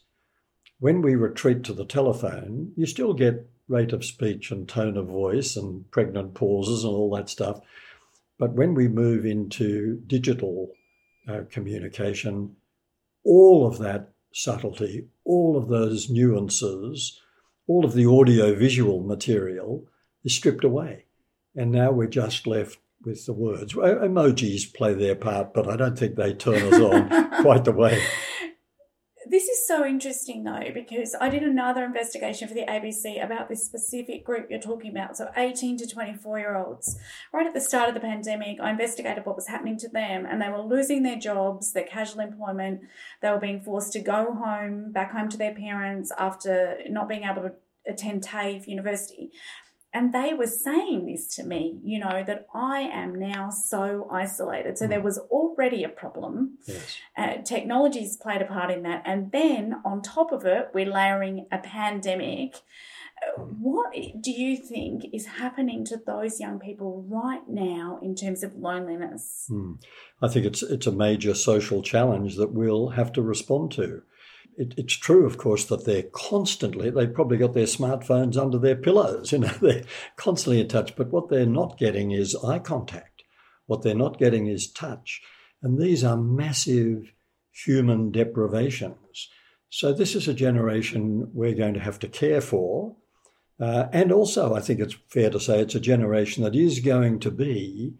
When 0.80 1.02
we 1.02 1.14
retreat 1.14 1.62
to 1.64 1.74
the 1.74 1.84
telephone, 1.84 2.72
you 2.74 2.86
still 2.86 3.12
get 3.12 3.50
rate 3.68 3.92
of 3.92 4.02
speech 4.02 4.50
and 4.50 4.66
tone 4.66 4.96
of 4.96 5.08
voice 5.08 5.56
and 5.56 5.88
pregnant 5.90 6.32
pauses 6.32 6.84
and 6.84 6.92
all 6.94 7.14
that 7.14 7.28
stuff. 7.28 7.60
But 8.38 8.54
when 8.54 8.72
we 8.72 8.88
move 8.88 9.26
into 9.26 10.00
digital 10.06 10.70
uh, 11.28 11.42
communication, 11.50 12.56
all 13.24 13.66
of 13.66 13.78
that 13.78 14.08
subtlety, 14.32 15.08
all 15.24 15.58
of 15.58 15.68
those 15.68 16.08
nuances, 16.08 17.20
all 17.66 17.84
of 17.84 17.92
the 17.92 18.06
audio 18.06 18.54
visual 18.54 19.02
material 19.02 19.86
is 20.24 20.34
stripped 20.34 20.64
away. 20.64 21.04
And 21.54 21.70
now 21.70 21.92
we're 21.92 22.08
just 22.08 22.46
left 22.46 22.78
with 23.04 23.26
the 23.26 23.32
words. 23.32 23.74
Emojis 23.74 24.72
play 24.74 24.94
their 24.94 25.14
part, 25.14 25.54
but 25.54 25.68
I 25.68 25.76
don't 25.76 25.98
think 25.98 26.16
they 26.16 26.34
turn 26.34 26.72
us 26.72 26.80
on 26.80 27.42
quite 27.42 27.64
the 27.64 27.72
way. 27.72 28.02
This 29.32 29.44
is 29.44 29.66
so 29.66 29.86
interesting 29.86 30.44
though, 30.44 30.70
because 30.74 31.14
I 31.18 31.30
did 31.30 31.42
another 31.42 31.84
investigation 31.84 32.48
for 32.48 32.54
the 32.54 32.66
ABC 32.66 33.24
about 33.24 33.48
this 33.48 33.64
specific 33.64 34.24
group 34.26 34.48
you're 34.50 34.60
talking 34.60 34.90
about. 34.90 35.16
So 35.16 35.30
18 35.36 35.78
to 35.78 35.86
24 35.86 36.38
year 36.38 36.56
olds. 36.56 36.98
Right 37.32 37.46
at 37.46 37.54
the 37.54 37.60
start 37.60 37.88
of 37.88 37.94
the 37.94 38.00
pandemic, 38.00 38.58
I 38.60 38.70
investigated 38.70 39.24
what 39.24 39.36
was 39.36 39.46
happening 39.46 39.78
to 39.78 39.88
them 39.88 40.26
and 40.26 40.42
they 40.42 40.50
were 40.50 40.60
losing 40.60 41.02
their 41.02 41.18
jobs, 41.18 41.72
their 41.72 41.84
casual 41.84 42.20
employment. 42.20 42.82
They 43.22 43.30
were 43.30 43.38
being 43.38 43.62
forced 43.62 43.92
to 43.94 44.00
go 44.00 44.34
home, 44.34 44.92
back 44.92 45.12
home 45.12 45.28
to 45.30 45.38
their 45.38 45.54
parents 45.54 46.12
after 46.18 46.78
not 46.90 47.08
being 47.08 47.22
able 47.22 47.42
to 47.42 47.52
attend 47.86 48.22
TAFE 48.22 48.66
University. 48.66 49.30
And 49.94 50.12
they 50.12 50.32
were 50.32 50.46
saying 50.46 51.06
this 51.06 51.26
to 51.36 51.44
me, 51.44 51.78
you 51.84 51.98
know, 51.98 52.24
that 52.26 52.46
I 52.54 52.80
am 52.80 53.14
now 53.14 53.50
so 53.50 54.08
isolated. 54.10 54.78
So 54.78 54.86
there 54.86 55.00
mm. 55.00 55.04
was 55.04 55.18
already 55.18 55.84
a 55.84 55.88
problem. 55.90 56.58
Yes. 56.66 56.96
Uh, 57.16 57.36
technology's 57.44 58.16
played 58.16 58.40
a 58.40 58.46
part 58.46 58.70
in 58.70 58.84
that. 58.84 59.02
And 59.04 59.30
then 59.32 59.82
on 59.84 60.00
top 60.00 60.32
of 60.32 60.46
it, 60.46 60.70
we're 60.72 60.90
layering 60.90 61.46
a 61.52 61.58
pandemic. 61.58 62.62
Uh, 63.22 63.42
mm. 63.42 63.58
What 63.58 63.92
do 64.18 64.30
you 64.30 64.56
think 64.56 65.04
is 65.12 65.26
happening 65.26 65.84
to 65.86 65.98
those 65.98 66.40
young 66.40 66.58
people 66.58 67.04
right 67.06 67.46
now 67.46 67.98
in 68.00 68.14
terms 68.14 68.42
of 68.42 68.54
loneliness? 68.54 69.46
Mm. 69.50 69.78
I 70.22 70.28
think 70.28 70.46
it's 70.46 70.62
it's 70.62 70.86
a 70.86 70.92
major 70.92 71.34
social 71.34 71.82
challenge 71.82 72.36
that 72.36 72.52
we'll 72.52 72.90
have 72.90 73.12
to 73.12 73.20
respond 73.20 73.72
to 73.72 74.02
it, 74.56 74.74
it's 74.76 74.94
true, 74.94 75.26
of 75.26 75.38
course, 75.38 75.64
that 75.66 75.84
they're 75.84 76.04
constantly, 76.12 76.90
they've 76.90 77.12
probably 77.12 77.38
got 77.38 77.54
their 77.54 77.64
smartphones 77.64 78.36
under 78.36 78.58
their 78.58 78.76
pillows, 78.76 79.32
you 79.32 79.38
know, 79.38 79.52
they're 79.60 79.84
constantly 80.16 80.60
in 80.60 80.68
touch. 80.68 80.96
But 80.96 81.10
what 81.10 81.28
they're 81.28 81.46
not 81.46 81.78
getting 81.78 82.10
is 82.10 82.36
eye 82.44 82.58
contact. 82.58 83.22
What 83.66 83.82
they're 83.82 83.94
not 83.94 84.18
getting 84.18 84.46
is 84.46 84.70
touch. 84.70 85.22
And 85.62 85.80
these 85.80 86.02
are 86.02 86.16
massive 86.16 87.12
human 87.52 88.10
deprivations. 88.10 89.28
So 89.70 89.92
this 89.92 90.14
is 90.14 90.28
a 90.28 90.34
generation 90.34 91.30
we're 91.32 91.54
going 91.54 91.74
to 91.74 91.80
have 91.80 91.98
to 92.00 92.08
care 92.08 92.40
for. 92.40 92.96
Uh, 93.60 93.88
and 93.92 94.10
also, 94.10 94.54
I 94.54 94.60
think 94.60 94.80
it's 94.80 94.96
fair 95.08 95.30
to 95.30 95.38
say 95.38 95.60
it's 95.60 95.74
a 95.74 95.80
generation 95.80 96.42
that 96.42 96.56
is 96.56 96.80
going 96.80 97.20
to 97.20 97.30
be, 97.30 97.94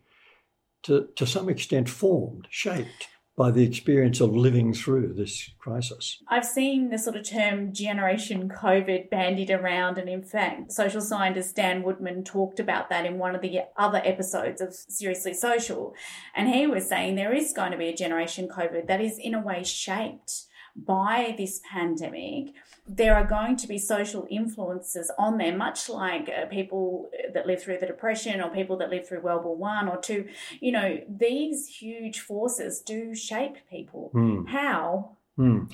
to, 0.82 1.09
to 1.14 1.26
some 1.26 1.49
extent, 1.49 1.88
formed, 1.88 2.49
shaped 2.50 3.09
by 3.36 3.50
the 3.50 3.64
experience 3.64 4.20
of 4.20 4.36
living 4.36 4.74
through 4.74 5.14
this 5.14 5.50
crisis. 5.58 6.22
I've 6.28 6.44
seen 6.44 6.90
the 6.90 6.98
sort 6.98 7.16
of 7.16 7.28
term 7.28 7.72
generation 7.72 8.48
COVID 8.48 9.08
bandied 9.08 9.50
around, 9.50 9.96
and 9.96 10.08
in 10.08 10.22
fact, 10.22 10.72
social 10.72 11.00
scientist 11.00 11.56
Dan 11.56 11.82
Woodman 11.82 12.24
talked 12.24 12.60
about 12.60 12.90
that 12.90 13.06
in 13.06 13.18
one 13.18 13.34
of 13.34 13.40
the 13.40 13.60
other 13.76 14.02
episodes 14.04 14.60
of 14.60 14.74
Seriously 14.74 15.32
Social. 15.32 15.94
And 16.34 16.48
he 16.48 16.66
was 16.66 16.86
saying 16.86 17.14
there 17.14 17.34
is 17.34 17.54
going 17.54 17.72
to 17.72 17.78
be 17.78 17.88
a 17.88 17.96
generation 17.96 18.48
COVID 18.48 18.86
that 18.86 19.00
is, 19.00 19.18
in 19.18 19.34
a 19.34 19.40
way, 19.40 19.64
shaped 19.64 20.44
by 20.76 21.35
this 21.37 21.61
pandemic 21.71 22.55
there 22.87 23.14
are 23.14 23.25
going 23.25 23.57
to 23.57 23.69
be 23.69 23.79
social 23.79 24.26
influences 24.29 25.11
on 25.17 25.38
there, 25.38 25.57
much 25.57 25.88
like 25.88 26.29
uh, 26.29 26.47
people 26.47 27.11
that 27.33 27.47
live 27.47 27.62
through 27.62 27.79
the 27.79 27.87
Depression 27.87 28.41
or 28.41 28.50
people 28.50 28.76
that 28.79 28.91
live 28.91 29.07
through 29.07 29.21
World 29.21 29.45
War 29.45 29.57
One 29.57 29.88
or 29.88 29.99
two. 29.99 30.29
You 30.61 30.73
know, 30.73 31.00
these 31.09 31.69
huge 31.69 32.21
forces 32.21 32.81
do 32.81 33.14
shape 33.14 33.57
people. 33.71 34.11
Mm. 34.14 34.49
How? 34.49 35.17
Mm. 35.38 35.73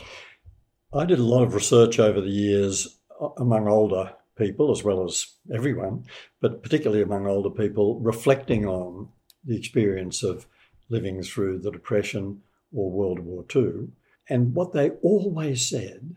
I 0.92 1.04
did 1.06 1.18
a 1.18 1.24
lot 1.24 1.42
of 1.42 1.54
research 1.54 1.98
over 1.98 2.20
the 2.20 2.28
years 2.28 2.98
uh, 3.20 3.28
among 3.38 3.68
older 3.68 4.12
people 4.36 4.70
as 4.70 4.84
well 4.84 5.04
as 5.04 5.26
everyone, 5.52 6.04
but 6.40 6.62
particularly 6.62 7.02
among 7.02 7.26
older 7.26 7.50
people, 7.50 7.98
reflecting 8.00 8.66
on 8.66 9.08
the 9.44 9.56
experience 9.56 10.22
of 10.22 10.46
living 10.90 11.22
through 11.22 11.58
the 11.58 11.70
Depression 11.70 12.42
or 12.72 12.90
World 12.90 13.20
War 13.20 13.44
II. 13.54 13.88
And 14.28 14.54
what 14.54 14.72
they 14.72 14.90
always 15.02 15.68
said 15.68 16.16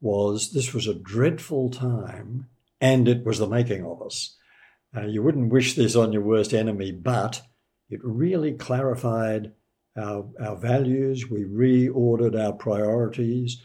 was 0.00 0.52
this 0.52 0.74
was 0.74 0.86
a 0.86 0.94
dreadful 0.94 1.70
time 1.70 2.48
and 2.80 3.06
it 3.06 3.24
was 3.24 3.38
the 3.38 3.46
making 3.46 3.84
of 3.84 4.02
us. 4.02 4.36
Uh, 4.94 5.06
you 5.06 5.22
wouldn't 5.22 5.52
wish 5.52 5.74
this 5.74 5.94
on 5.94 6.12
your 6.12 6.22
worst 6.22 6.52
enemy, 6.52 6.92
but 6.92 7.42
it 7.88 8.00
really 8.02 8.52
clarified 8.52 9.52
our, 9.96 10.28
our 10.40 10.56
values. 10.56 11.30
We 11.30 11.44
reordered 11.44 12.38
our 12.38 12.52
priorities. 12.52 13.62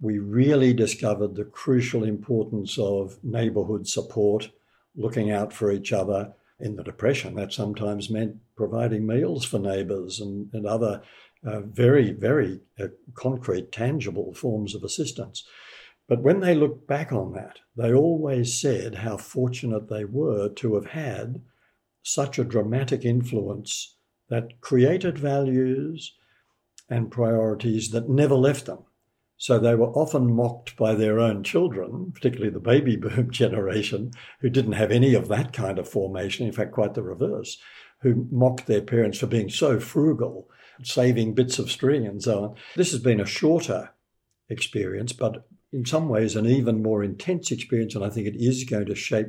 We 0.00 0.18
really 0.18 0.74
discovered 0.74 1.34
the 1.34 1.44
crucial 1.44 2.04
importance 2.04 2.78
of 2.78 3.18
neighbourhood 3.24 3.88
support, 3.88 4.50
looking 4.94 5.30
out 5.30 5.52
for 5.52 5.72
each 5.72 5.92
other. 5.92 6.34
In 6.60 6.74
the 6.74 6.82
Depression, 6.82 7.36
that 7.36 7.52
sometimes 7.52 8.10
meant 8.10 8.38
providing 8.56 9.06
meals 9.06 9.44
for 9.44 9.60
neighbours 9.60 10.18
and, 10.20 10.52
and 10.52 10.66
other 10.66 11.02
uh, 11.44 11.60
very, 11.60 12.12
very 12.12 12.60
uh, 12.78 12.88
concrete, 13.14 13.72
tangible 13.72 14.34
forms 14.34 14.74
of 14.74 14.82
assistance. 14.82 15.44
But 16.08 16.22
when 16.22 16.40
they 16.40 16.54
look 16.54 16.86
back 16.86 17.12
on 17.12 17.32
that, 17.34 17.58
they 17.76 17.92
always 17.92 18.58
said 18.58 18.96
how 18.96 19.18
fortunate 19.18 19.88
they 19.88 20.04
were 20.04 20.48
to 20.48 20.74
have 20.74 20.86
had 20.86 21.42
such 22.02 22.38
a 22.38 22.44
dramatic 22.44 23.04
influence 23.04 23.96
that 24.30 24.60
created 24.60 25.18
values 25.18 26.14
and 26.88 27.10
priorities 27.10 27.90
that 27.90 28.08
never 28.08 28.34
left 28.34 28.66
them. 28.66 28.78
So 29.36 29.58
they 29.58 29.76
were 29.76 29.90
often 29.90 30.34
mocked 30.34 30.76
by 30.76 30.94
their 30.94 31.20
own 31.20 31.44
children, 31.44 32.10
particularly 32.12 32.50
the 32.50 32.58
baby 32.58 32.96
boom 32.96 33.30
generation, 33.30 34.10
who 34.40 34.50
didn't 34.50 34.72
have 34.72 34.90
any 34.90 35.14
of 35.14 35.28
that 35.28 35.52
kind 35.52 35.78
of 35.78 35.88
formation, 35.88 36.46
in 36.46 36.52
fact, 36.52 36.72
quite 36.72 36.94
the 36.94 37.02
reverse, 37.02 37.58
who 38.00 38.26
mocked 38.30 38.66
their 38.66 38.82
parents 38.82 39.18
for 39.18 39.26
being 39.26 39.48
so 39.48 39.78
frugal, 39.78 40.48
saving 40.82 41.34
bits 41.34 41.58
of 41.58 41.70
string 41.70 42.06
and 42.06 42.22
so 42.22 42.44
on. 42.44 42.54
This 42.76 42.92
has 42.92 43.00
been 43.00 43.20
a 43.20 43.26
shorter 43.26 43.90
experience, 44.48 45.12
but 45.12 45.46
in 45.72 45.84
some 45.84 46.08
ways 46.08 46.36
an 46.36 46.46
even 46.46 46.82
more 46.82 47.02
intense 47.02 47.50
experience, 47.50 47.94
and 47.94 48.04
I 48.04 48.10
think 48.10 48.26
it 48.26 48.36
is 48.36 48.64
going 48.64 48.86
to 48.86 48.94
shape 48.94 49.28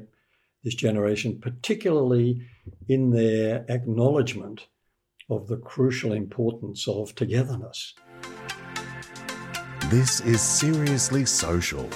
this 0.63 0.75
generation, 0.75 1.39
particularly 1.39 2.41
in 2.87 3.11
their 3.11 3.65
acknowledgement 3.69 4.67
of 5.29 5.47
the 5.47 5.57
crucial 5.57 6.11
importance 6.11 6.87
of 6.87 7.15
togetherness. 7.15 7.93
This 9.85 10.21
is 10.21 10.41
Seriously 10.41 11.25
Social. 11.25 11.87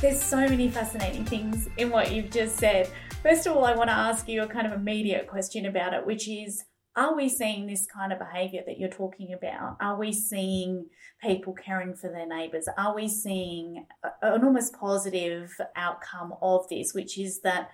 There's 0.00 0.22
so 0.22 0.36
many 0.36 0.70
fascinating 0.70 1.24
things 1.24 1.68
in 1.76 1.90
what 1.90 2.12
you've 2.12 2.30
just 2.30 2.56
said. 2.56 2.88
First 3.22 3.46
of 3.46 3.56
all, 3.56 3.64
I 3.64 3.74
want 3.74 3.88
to 3.88 3.94
ask 3.94 4.28
you 4.28 4.42
a 4.42 4.46
kind 4.46 4.66
of 4.66 4.72
immediate 4.72 5.26
question 5.26 5.66
about 5.66 5.92
it, 5.92 6.06
which 6.06 6.28
is 6.28 6.64
are 6.98 7.14
we 7.14 7.28
seeing 7.28 7.66
this 7.66 7.86
kind 7.86 8.12
of 8.12 8.18
behavior 8.18 8.62
that 8.66 8.78
you're 8.78 8.88
talking 8.88 9.32
about? 9.32 9.76
Are 9.80 9.96
we 9.96 10.12
seeing 10.12 10.86
people 11.22 11.52
caring 11.52 11.94
for 11.94 12.10
their 12.10 12.26
neighbours? 12.26 12.68
Are 12.76 12.94
we 12.94 13.08
seeing 13.08 13.86
an 14.20 14.44
almost 14.44 14.74
positive 14.74 15.52
outcome 15.76 16.34
of 16.42 16.68
this, 16.68 16.92
which 16.94 17.16
is 17.16 17.40
that 17.42 17.70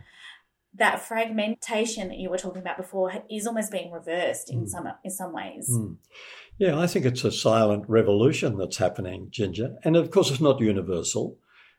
that 0.76 1.00
fragmentation 1.00 2.08
that 2.08 2.18
you 2.18 2.28
were 2.28 2.36
talking 2.36 2.60
about 2.60 2.76
before 2.76 3.12
is 3.30 3.46
almost 3.46 3.70
being 3.70 3.92
reversed 3.92 4.50
in 4.50 4.64
mm. 4.64 4.68
some 4.68 4.88
in 5.04 5.10
some 5.10 5.32
ways. 5.32 5.70
Mm. 5.70 5.96
Yeah, 6.58 6.78
I 6.78 6.86
think 6.86 7.06
it's 7.06 7.24
a 7.24 7.32
silent 7.32 7.84
revolution 7.88 8.58
that's 8.58 8.78
happening, 8.78 9.28
Ginger, 9.30 9.76
and 9.84 9.96
of 9.96 10.10
course 10.10 10.30
it's 10.30 10.40
not 10.40 10.60
universal. 10.60 11.38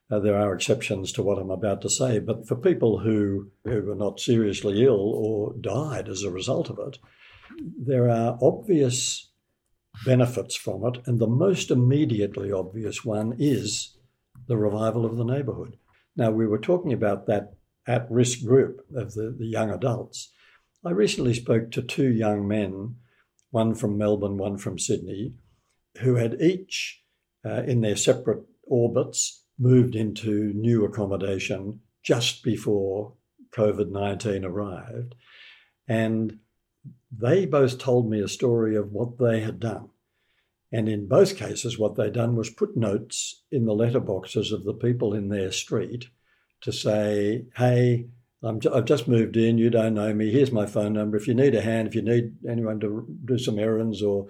Uh, 0.09 0.19
there 0.19 0.37
are 0.37 0.53
exceptions 0.53 1.11
to 1.11 1.23
what 1.23 1.39
I'm 1.39 1.49
about 1.49 1.81
to 1.81 1.89
say, 1.89 2.19
but 2.19 2.47
for 2.47 2.55
people 2.55 2.99
who 2.99 3.51
who 3.65 3.81
were 3.81 3.95
not 3.95 4.19
seriously 4.19 4.83
ill 4.83 5.13
or 5.13 5.53
died 5.59 6.07
as 6.07 6.23
a 6.23 6.31
result 6.31 6.69
of 6.69 6.79
it, 6.79 6.97
there 7.77 8.09
are 8.09 8.37
obvious 8.41 9.31
benefits 10.05 10.55
from 10.55 10.85
it, 10.85 11.01
and 11.05 11.19
the 11.19 11.27
most 11.27 11.71
immediately 11.71 12.51
obvious 12.51 13.05
one 13.05 13.35
is 13.39 13.97
the 14.47 14.57
revival 14.57 15.05
of 15.05 15.17
the 15.17 15.23
neighbourhood. 15.23 15.77
Now, 16.15 16.31
we 16.31 16.47
were 16.47 16.59
talking 16.59 16.93
about 16.93 17.27
that 17.27 17.53
at 17.87 18.09
risk 18.09 18.43
group 18.45 18.85
of 18.95 19.13
the, 19.13 19.35
the 19.37 19.45
young 19.45 19.69
adults. 19.69 20.31
I 20.83 20.91
recently 20.91 21.33
spoke 21.33 21.71
to 21.71 21.81
two 21.81 22.11
young 22.11 22.47
men, 22.47 22.95
one 23.51 23.75
from 23.75 23.97
Melbourne, 23.97 24.37
one 24.37 24.57
from 24.57 24.77
Sydney, 24.77 25.33
who 25.99 26.15
had 26.15 26.41
each, 26.41 27.01
uh, 27.45 27.63
in 27.63 27.81
their 27.81 27.95
separate 27.95 28.43
orbits, 28.63 29.43
moved 29.57 29.95
into 29.95 30.51
new 30.53 30.83
accommodation 30.83 31.79
just 32.03 32.43
before 32.43 33.13
COVID 33.55 33.89
19 33.89 34.43
arrived. 34.43 35.15
And 35.87 36.39
they 37.11 37.45
both 37.45 37.77
told 37.77 38.09
me 38.09 38.21
a 38.21 38.27
story 38.27 38.75
of 38.75 38.91
what 38.91 39.17
they 39.17 39.41
had 39.41 39.59
done. 39.59 39.89
And 40.71 40.89
in 40.89 41.07
both 41.07 41.37
cases, 41.37 41.79
what 41.79 41.95
they'd 41.95 42.13
done 42.13 42.35
was 42.35 42.49
put 42.49 42.75
notes 42.75 43.43
in 43.51 43.65
the 43.65 43.75
letterboxes 43.75 44.51
of 44.51 44.63
the 44.63 44.73
people 44.73 45.13
in 45.13 45.29
their 45.29 45.51
street 45.51 46.09
to 46.61 46.71
say, 46.71 47.45
hey, 47.55 48.07
i 48.43 48.47
have 48.47 48.85
just 48.85 49.07
moved 49.07 49.37
in, 49.37 49.57
you 49.57 49.69
don't 49.69 49.93
know 49.95 50.13
me, 50.13 50.31
here's 50.31 50.51
my 50.51 50.65
phone 50.65 50.93
number. 50.93 51.17
If 51.17 51.27
you 51.27 51.33
need 51.33 51.55
a 51.55 51.61
hand, 51.61 51.87
if 51.87 51.95
you 51.95 52.01
need 52.01 52.35
anyone 52.47 52.79
to 52.81 53.07
do 53.23 53.39
some 53.39 53.57
errands 53.57 54.03
or, 54.03 54.27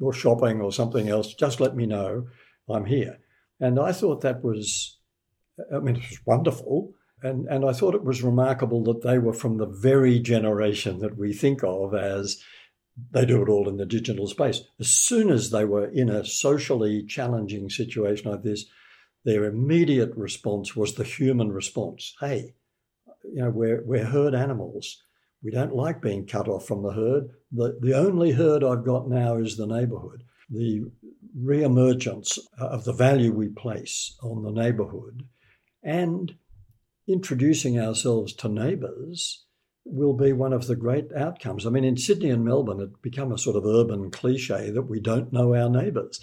or 0.00 0.12
shopping 0.12 0.60
or 0.60 0.72
something 0.72 1.08
else, 1.08 1.34
just 1.34 1.60
let 1.60 1.76
me 1.76 1.84
know, 1.84 2.28
I'm 2.68 2.86
here. 2.86 3.18
And 3.60 3.78
I 3.78 3.92
thought 3.92 4.20
that 4.22 4.42
was, 4.42 4.98
I 5.74 5.80
mean, 5.80 5.96
it 5.96 6.02
was 6.02 6.20
wonderful. 6.24 6.94
And, 7.22 7.46
and 7.46 7.64
I 7.64 7.72
thought 7.72 7.94
it 7.94 8.04
was 8.04 8.22
remarkable 8.22 8.84
that 8.84 9.02
they 9.02 9.18
were 9.18 9.32
from 9.32 9.58
the 9.58 9.66
very 9.66 10.20
generation 10.20 11.00
that 11.00 11.18
we 11.18 11.32
think 11.32 11.64
of 11.64 11.94
as 11.94 12.42
they 13.10 13.24
do 13.24 13.42
it 13.42 13.48
all 13.48 13.68
in 13.68 13.76
the 13.76 13.86
digital 13.86 14.26
space. 14.26 14.62
As 14.78 14.90
soon 14.90 15.30
as 15.30 15.50
they 15.50 15.64
were 15.64 15.86
in 15.86 16.08
a 16.08 16.24
socially 16.24 17.04
challenging 17.04 17.70
situation 17.70 18.30
like 18.30 18.42
this, 18.42 18.66
their 19.24 19.44
immediate 19.44 20.14
response 20.16 20.76
was 20.76 20.94
the 20.94 21.04
human 21.04 21.52
response. 21.52 22.14
Hey, 22.20 22.54
you 23.24 23.42
know, 23.42 23.50
we're, 23.50 23.82
we're 23.84 24.04
herd 24.04 24.34
animals. 24.34 25.02
We 25.42 25.50
don't 25.50 25.74
like 25.74 26.00
being 26.00 26.26
cut 26.26 26.48
off 26.48 26.66
from 26.66 26.82
the 26.82 26.92
herd. 26.92 27.30
The, 27.52 27.78
the 27.80 27.94
only 27.94 28.32
herd 28.32 28.64
I've 28.64 28.84
got 28.84 29.08
now 29.08 29.36
is 29.36 29.56
the 29.56 29.66
neighborhood. 29.66 30.24
The 30.50 30.84
re-emergence 31.36 32.38
of 32.58 32.84
the 32.84 32.92
value 32.92 33.32
we 33.32 33.48
place 33.48 34.16
on 34.22 34.42
the 34.42 34.50
neighborhood 34.50 35.24
and 35.82 36.34
introducing 37.08 37.80
ourselves 37.80 38.34
to 38.34 38.48
neighbors 38.48 39.44
will 39.84 40.12
be 40.12 40.32
one 40.32 40.52
of 40.52 40.66
the 40.66 40.76
great 40.76 41.10
outcomes. 41.16 41.66
I 41.66 41.70
mean, 41.70 41.84
in 41.84 41.96
Sydney 41.96 42.30
and 42.30 42.44
Melbourne, 42.44 42.80
it's 42.80 43.00
become 43.00 43.32
a 43.32 43.38
sort 43.38 43.56
of 43.56 43.64
urban 43.64 44.10
cliche 44.10 44.70
that 44.70 44.82
we 44.82 45.00
don't 45.00 45.32
know 45.32 45.54
our 45.54 45.70
neighbours. 45.70 46.20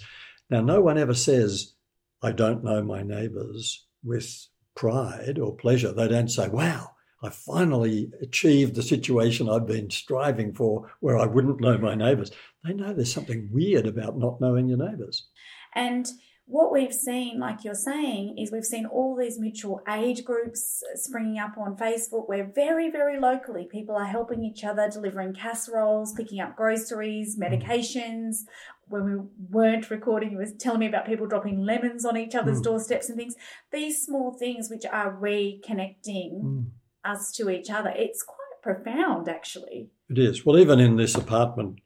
Now, 0.48 0.60
no 0.60 0.80
one 0.80 0.98
ever 0.98 1.14
says, 1.14 1.74
I 2.22 2.32
don't 2.32 2.62
know 2.62 2.82
my 2.82 3.02
neighbours 3.02 3.84
with 4.04 4.46
pride 4.76 5.38
or 5.40 5.56
pleasure. 5.56 5.92
They 5.92 6.06
don't 6.06 6.30
say, 6.30 6.48
wow, 6.48 6.92
I 7.22 7.30
finally 7.30 8.12
achieved 8.22 8.76
the 8.76 8.82
situation 8.82 9.48
I've 9.48 9.66
been 9.66 9.90
striving 9.90 10.54
for 10.54 10.90
where 11.00 11.18
I 11.18 11.26
wouldn't 11.26 11.60
know 11.60 11.76
my 11.78 11.96
neighbours. 11.96 12.30
They 12.64 12.72
know 12.72 12.92
there's 12.92 13.12
something 13.12 13.48
weird 13.50 13.86
about 13.86 14.16
not 14.16 14.40
knowing 14.40 14.68
your 14.68 14.78
neighbours. 14.78 15.26
And 15.74 16.08
what 16.48 16.72
we've 16.72 16.94
seen, 16.94 17.40
like 17.40 17.64
you're 17.64 17.74
saying, 17.74 18.38
is 18.38 18.52
we've 18.52 18.64
seen 18.64 18.86
all 18.86 19.16
these 19.16 19.38
mutual 19.38 19.80
aid 19.88 20.24
groups 20.24 20.80
springing 20.94 21.40
up 21.40 21.58
on 21.58 21.76
Facebook 21.76 22.28
where 22.28 22.50
very, 22.54 22.88
very 22.88 23.18
locally 23.18 23.66
people 23.70 23.96
are 23.96 24.06
helping 24.06 24.44
each 24.44 24.62
other, 24.62 24.88
delivering 24.88 25.34
casseroles, 25.34 26.14
picking 26.14 26.40
up 26.40 26.54
groceries, 26.54 27.36
mm. 27.36 27.42
medications. 27.42 28.44
When 28.88 29.04
we 29.04 29.28
weren't 29.50 29.90
recording, 29.90 30.30
you 30.30 30.38
was 30.38 30.52
telling 30.52 30.78
me 30.78 30.86
about 30.86 31.06
people 31.06 31.26
dropping 31.26 31.64
lemons 31.64 32.04
on 32.04 32.16
each 32.16 32.36
other's 32.36 32.60
mm. 32.60 32.64
doorsteps 32.64 33.08
and 33.08 33.18
things. 33.18 33.34
These 33.72 34.04
small 34.04 34.32
things 34.32 34.70
which 34.70 34.86
are 34.86 35.16
reconnecting 35.16 36.42
mm. 36.42 36.66
us 37.04 37.32
to 37.32 37.50
each 37.50 37.70
other. 37.70 37.92
It's 37.96 38.22
quite 38.22 38.62
profound, 38.62 39.28
actually. 39.28 39.90
It 40.08 40.18
is. 40.18 40.46
Well, 40.46 40.58
even 40.58 40.78
in 40.78 40.96
this 40.96 41.16
apartment 41.16 41.80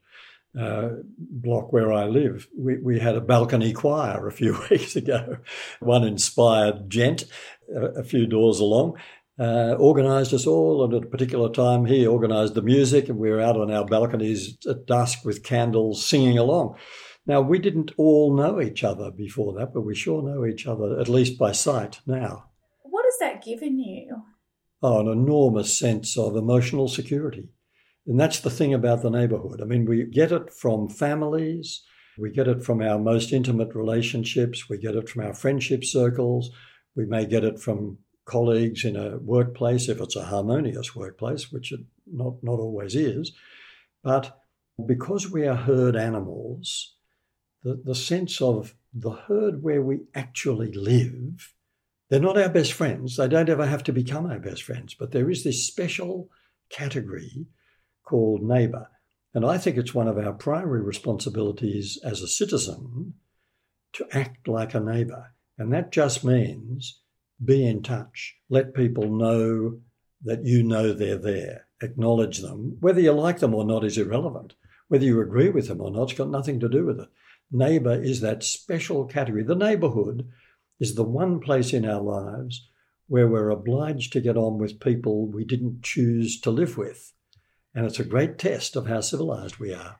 uh, 0.59 0.89
block 1.17 1.71
where 1.71 1.91
I 1.91 2.05
live, 2.05 2.47
we, 2.57 2.77
we 2.77 2.99
had 2.99 3.15
a 3.15 3.21
balcony 3.21 3.73
choir 3.73 4.27
a 4.27 4.31
few 4.31 4.59
weeks 4.69 4.95
ago. 4.95 5.37
One 5.79 6.03
inspired 6.03 6.89
gent 6.89 7.25
a, 7.73 7.99
a 7.99 8.03
few 8.03 8.27
doors 8.27 8.59
along. 8.59 8.97
Uh, 9.39 9.75
organised 9.79 10.33
us 10.33 10.45
all, 10.45 10.83
and 10.83 10.93
at 10.93 11.03
a 11.03 11.07
particular 11.07 11.49
time, 11.49 11.85
he 11.85 12.05
organised 12.05 12.53
the 12.53 12.61
music, 12.61 13.09
and 13.09 13.17
we 13.17 13.29
were 13.29 13.41
out 13.41 13.57
on 13.57 13.71
our 13.71 13.85
balconies 13.85 14.57
at 14.69 14.85
dusk 14.85 15.25
with 15.25 15.43
candles 15.43 16.05
singing 16.05 16.37
along. 16.37 16.75
Now, 17.25 17.41
we 17.41 17.57
didn't 17.57 17.91
all 17.97 18.35
know 18.35 18.61
each 18.61 18.83
other 18.83 19.09
before 19.09 19.53
that, 19.53 19.73
but 19.73 19.81
we 19.81 19.95
sure 19.95 20.21
know 20.21 20.45
each 20.45 20.67
other, 20.67 20.99
at 20.99 21.09
least 21.09 21.39
by 21.39 21.53
sight 21.53 22.01
now. 22.05 22.45
What 22.83 23.05
has 23.05 23.19
that 23.19 23.43
given 23.43 23.79
you? 23.79 24.23
Oh, 24.83 24.99
an 24.99 25.07
enormous 25.07 25.77
sense 25.77 26.17
of 26.17 26.35
emotional 26.35 26.87
security. 26.87 27.49
And 28.07 28.19
that's 28.19 28.39
the 28.39 28.49
thing 28.49 28.73
about 28.73 29.01
the 29.01 29.09
neighborhood. 29.09 29.61
I 29.61 29.65
mean, 29.65 29.85
we 29.85 30.05
get 30.05 30.31
it 30.31 30.51
from 30.51 30.89
families, 30.89 31.83
we 32.17 32.31
get 32.31 32.47
it 32.47 32.63
from 32.63 32.81
our 32.81 32.99
most 32.99 33.31
intimate 33.31 33.75
relationships, 33.75 34.67
we 34.69 34.77
get 34.77 34.95
it 34.95 35.07
from 35.07 35.23
our 35.23 35.33
friendship 35.33 35.83
circles, 35.83 36.51
we 36.95 37.05
may 37.05 37.25
get 37.25 37.43
it 37.43 37.59
from 37.59 37.99
colleagues 38.25 38.85
in 38.85 38.95
a 38.95 39.17
workplace 39.17 39.89
if 39.89 39.99
it's 40.01 40.15
a 40.15 40.25
harmonious 40.25 40.95
workplace, 40.95 41.51
which 41.51 41.71
it 41.71 41.81
not, 42.11 42.35
not 42.41 42.59
always 42.59 42.95
is. 42.95 43.31
But 44.03 44.41
because 44.85 45.29
we 45.29 45.45
are 45.47 45.55
herd 45.55 45.95
animals, 45.95 46.95
the, 47.63 47.81
the 47.83 47.95
sense 47.95 48.41
of 48.41 48.75
the 48.93 49.11
herd 49.11 49.61
where 49.63 49.81
we 49.81 50.01
actually 50.15 50.71
live, 50.73 51.53
they're 52.09 52.19
not 52.19 52.37
our 52.37 52.49
best 52.49 52.73
friends. 52.73 53.15
They 53.15 53.27
don't 53.27 53.49
ever 53.49 53.65
have 53.65 53.83
to 53.83 53.93
become 53.93 54.25
our 54.25 54.39
best 54.39 54.63
friends, 54.63 54.93
but 54.93 55.11
there 55.11 55.29
is 55.29 55.43
this 55.43 55.65
special 55.65 56.29
category 56.69 57.47
called 58.03 58.43
neighbour. 58.43 58.87
And 59.33 59.45
I 59.45 59.57
think 59.57 59.77
it's 59.77 59.93
one 59.93 60.07
of 60.07 60.17
our 60.17 60.33
primary 60.33 60.81
responsibilities 60.81 61.97
as 62.03 62.21
a 62.21 62.27
citizen 62.27 63.13
to 63.93 64.07
act 64.11 64.47
like 64.47 64.73
a 64.73 64.79
neighbour. 64.79 65.33
And 65.57 65.71
that 65.73 65.91
just 65.91 66.23
means 66.23 67.01
be 67.43 67.65
in 67.65 67.81
touch. 67.83 68.35
Let 68.49 68.73
people 68.73 69.09
know 69.09 69.79
that 70.23 70.45
you 70.45 70.63
know 70.63 70.93
they're 70.93 71.17
there. 71.17 71.67
Acknowledge 71.81 72.39
them. 72.39 72.77
Whether 72.79 73.01
you 73.01 73.11
like 73.11 73.39
them 73.39 73.55
or 73.55 73.65
not 73.65 73.83
is 73.83 73.97
irrelevant. 73.97 74.53
Whether 74.87 75.05
you 75.05 75.21
agree 75.21 75.49
with 75.49 75.67
them 75.67 75.81
or 75.81 75.89
not, 75.89 76.03
it's 76.03 76.13
got 76.13 76.29
nothing 76.29 76.59
to 76.59 76.69
do 76.69 76.85
with 76.85 76.99
it. 76.99 77.09
Neighbour 77.51 78.01
is 78.01 78.21
that 78.21 78.43
special 78.43 79.05
category. 79.05 79.43
The 79.43 79.55
neighbourhood 79.55 80.29
is 80.79 80.95
the 80.95 81.03
one 81.03 81.39
place 81.39 81.73
in 81.73 81.85
our 81.85 82.01
lives 82.01 82.67
where 83.07 83.27
we're 83.27 83.49
obliged 83.49 84.13
to 84.13 84.21
get 84.21 84.37
on 84.37 84.57
with 84.57 84.79
people 84.79 85.27
we 85.27 85.43
didn't 85.43 85.83
choose 85.83 86.39
to 86.41 86.51
live 86.51 86.77
with. 86.77 87.13
And 87.73 87.85
it's 87.85 87.99
a 87.99 88.05
great 88.05 88.37
test 88.37 88.75
of 88.75 88.87
how 88.87 89.01
civilized 89.01 89.57
we 89.57 89.73
are. 89.73 89.97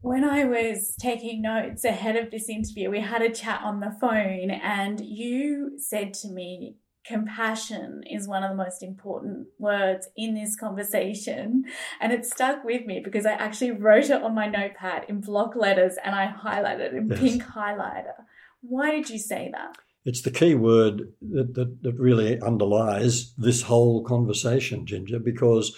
When 0.00 0.24
I 0.24 0.44
was 0.44 0.94
taking 0.98 1.42
notes 1.42 1.84
ahead 1.84 2.16
of 2.16 2.30
this 2.30 2.48
interview, 2.48 2.90
we 2.90 3.00
had 3.00 3.20
a 3.20 3.32
chat 3.32 3.60
on 3.62 3.80
the 3.80 3.94
phone, 4.00 4.50
and 4.50 5.00
you 5.00 5.72
said 5.78 6.14
to 6.14 6.28
me, 6.28 6.76
compassion 7.04 8.02
is 8.08 8.28
one 8.28 8.42
of 8.42 8.50
the 8.50 8.62
most 8.62 8.82
important 8.82 9.48
words 9.58 10.08
in 10.16 10.34
this 10.34 10.56
conversation. 10.56 11.64
And 12.00 12.12
it 12.12 12.24
stuck 12.24 12.64
with 12.64 12.86
me 12.86 13.00
because 13.02 13.26
I 13.26 13.32
actually 13.32 13.72
wrote 13.72 14.10
it 14.10 14.22
on 14.22 14.34
my 14.34 14.46
notepad 14.46 15.06
in 15.08 15.20
block 15.20 15.56
letters 15.56 15.96
and 16.04 16.14
I 16.14 16.32
highlighted 16.32 16.80
it 16.80 16.94
in 16.94 17.08
yes. 17.08 17.18
pink 17.18 17.42
highlighter. 17.42 18.14
Why 18.60 18.90
did 18.90 19.10
you 19.10 19.18
say 19.18 19.50
that? 19.52 19.76
It's 20.04 20.22
the 20.22 20.30
key 20.30 20.54
word 20.54 21.12
that, 21.20 21.54
that, 21.54 21.82
that 21.82 21.94
really 21.94 22.40
underlies 22.40 23.34
this 23.36 23.62
whole 23.62 24.02
conversation, 24.04 24.86
Ginger, 24.86 25.18
because 25.18 25.76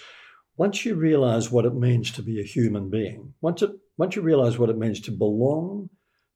once 0.55 0.85
you 0.85 0.95
realize 0.95 1.51
what 1.51 1.65
it 1.65 1.73
means 1.73 2.11
to 2.11 2.21
be 2.21 2.39
a 2.39 2.45
human 2.45 2.89
being, 2.89 3.33
once, 3.41 3.61
it, 3.61 3.71
once 3.97 4.15
you 4.15 4.21
realize 4.21 4.57
what 4.57 4.69
it 4.69 4.77
means 4.77 4.99
to 4.99 5.11
belong 5.11 5.89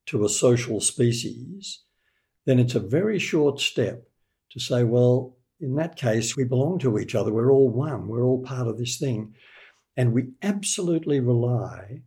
to 0.07 0.25
a 0.25 0.29
social 0.29 0.79
species, 0.79 1.83
then 2.45 2.59
it's 2.59 2.75
a 2.75 2.79
very 2.79 3.19
short 3.19 3.59
step 3.59 4.07
to 4.51 4.59
say, 4.59 4.83
well, 4.83 5.35
in 5.59 5.75
that 5.75 5.95
case, 5.95 6.35
we 6.35 6.43
belong 6.43 6.79
to 6.79 6.97
each 6.97 7.15
other. 7.15 7.33
We're 7.33 7.51
all 7.51 7.69
one. 7.69 8.07
We're 8.07 8.23
all 8.23 8.41
part 8.41 8.67
of 8.67 8.77
this 8.77 8.97
thing. 8.97 9.33
And 9.95 10.13
we 10.13 10.29
absolutely 10.41 11.19
rely 11.19 12.01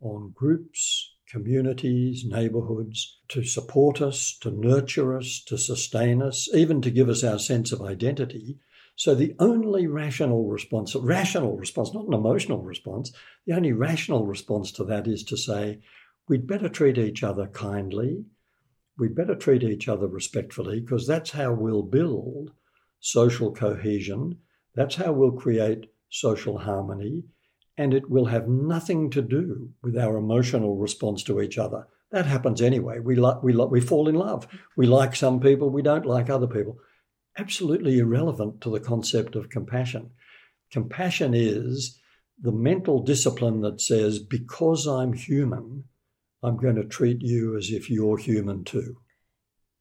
on 0.00 0.32
groups, 0.34 1.14
communities, 1.28 2.24
neighborhoods 2.26 3.20
to 3.28 3.44
support 3.44 4.00
us, 4.00 4.36
to 4.40 4.50
nurture 4.50 5.16
us, 5.16 5.42
to 5.46 5.58
sustain 5.58 6.22
us, 6.22 6.48
even 6.54 6.80
to 6.82 6.90
give 6.90 7.08
us 7.08 7.22
our 7.22 7.38
sense 7.38 7.72
of 7.72 7.82
identity 7.82 8.58
so 8.96 9.14
the 9.14 9.34
only 9.38 9.86
rational 9.86 10.46
response, 10.46 10.94
rational 10.94 11.56
response, 11.56 11.92
not 11.92 12.06
an 12.06 12.14
emotional 12.14 12.62
response, 12.62 13.12
the 13.46 13.54
only 13.54 13.72
rational 13.72 14.24
response 14.24 14.70
to 14.72 14.84
that 14.84 15.08
is 15.08 15.24
to 15.24 15.36
say, 15.36 15.80
we'd 16.28 16.46
better 16.46 16.68
treat 16.68 16.96
each 16.96 17.22
other 17.22 17.48
kindly, 17.48 18.24
we'd 18.96 19.16
better 19.16 19.34
treat 19.34 19.64
each 19.64 19.88
other 19.88 20.06
respectfully, 20.06 20.80
because 20.80 21.06
that's 21.06 21.32
how 21.32 21.52
we'll 21.52 21.82
build 21.82 22.52
social 23.00 23.52
cohesion, 23.52 24.38
that's 24.74 24.94
how 24.94 25.12
we'll 25.12 25.32
create 25.32 25.86
social 26.08 26.58
harmony, 26.58 27.24
and 27.76 27.92
it 27.92 28.08
will 28.08 28.26
have 28.26 28.46
nothing 28.46 29.10
to 29.10 29.20
do 29.20 29.70
with 29.82 29.98
our 29.98 30.16
emotional 30.16 30.76
response 30.76 31.24
to 31.24 31.40
each 31.40 31.58
other. 31.58 31.88
That 32.12 32.26
happens 32.26 32.62
anyway. 32.62 33.00
We, 33.00 33.16
like, 33.16 33.42
we, 33.42 33.52
like, 33.52 33.70
we 33.70 33.80
fall 33.80 34.08
in 34.08 34.14
love. 34.14 34.46
We 34.76 34.86
like 34.86 35.16
some 35.16 35.40
people, 35.40 35.68
we 35.68 35.82
don't 35.82 36.06
like 36.06 36.30
other 36.30 36.46
people 36.46 36.78
absolutely 37.38 37.98
irrelevant 37.98 38.60
to 38.62 38.70
the 38.70 38.80
concept 38.80 39.36
of 39.36 39.50
compassion. 39.50 40.10
Compassion 40.70 41.34
is 41.34 42.00
the 42.40 42.52
mental 42.52 43.02
discipline 43.02 43.60
that 43.60 43.80
says, 43.80 44.18
because 44.18 44.86
I'm 44.86 45.12
human, 45.12 45.84
I'm 46.42 46.56
going 46.56 46.76
to 46.76 46.84
treat 46.84 47.22
you 47.22 47.56
as 47.56 47.70
if 47.70 47.88
you're 47.88 48.18
human 48.18 48.64
too. 48.64 48.98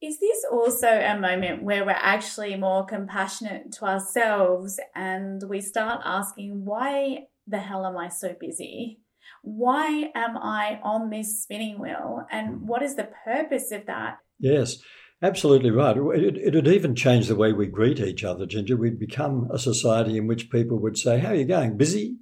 Is 0.02 0.20
this 0.20 0.46
also 0.52 0.88
a 0.88 1.18
moment 1.18 1.64
where 1.64 1.86
we're 1.86 1.92
actually 1.92 2.56
more 2.58 2.86
compassionate 2.86 3.72
to 3.74 3.86
ourselves 3.86 4.80
and 4.96 5.42
we 5.48 5.62
start 5.62 6.02
asking, 6.04 6.66
why 6.66 7.28
the 7.48 7.60
hell 7.60 7.86
am 7.86 7.98
I 7.98 8.10
so 8.10 8.36
busy? 8.40 9.00
Why 9.42 10.12
am 10.16 10.38
I 10.38 10.80
on 10.84 11.10
this 11.10 11.44
spinning 11.44 11.80
wheel? 11.80 12.26
And 12.32 12.50
hmm. 12.50 12.68
what 12.68 12.82
is 12.82 12.96
the 12.96 13.10
purpose 13.26 13.72
of 13.72 13.86
that? 13.88 14.18
Yes. 14.40 14.78
Absolutely 15.24 15.72
right. 15.72 15.96
It, 15.96 16.54
would 16.54 16.68
even 16.68 16.96
change 16.96 17.28
the 17.28 17.38
way 17.38 17.54
we 17.54 17.66
greet 17.66 18.02
each 18.02 18.26
other, 18.26 18.46
Ginger. 18.46 18.76
We'd 18.76 19.00
become 19.00 19.50
a 19.54 19.58
society 19.58 20.18
in 20.18 20.28
which 20.28 20.52
people 20.52 20.78
would 20.80 20.98
say, 20.98 21.20
How 21.20 21.30
are 21.30 21.36
you 21.36 21.46
going? 21.46 21.78
Busy? 21.78 22.18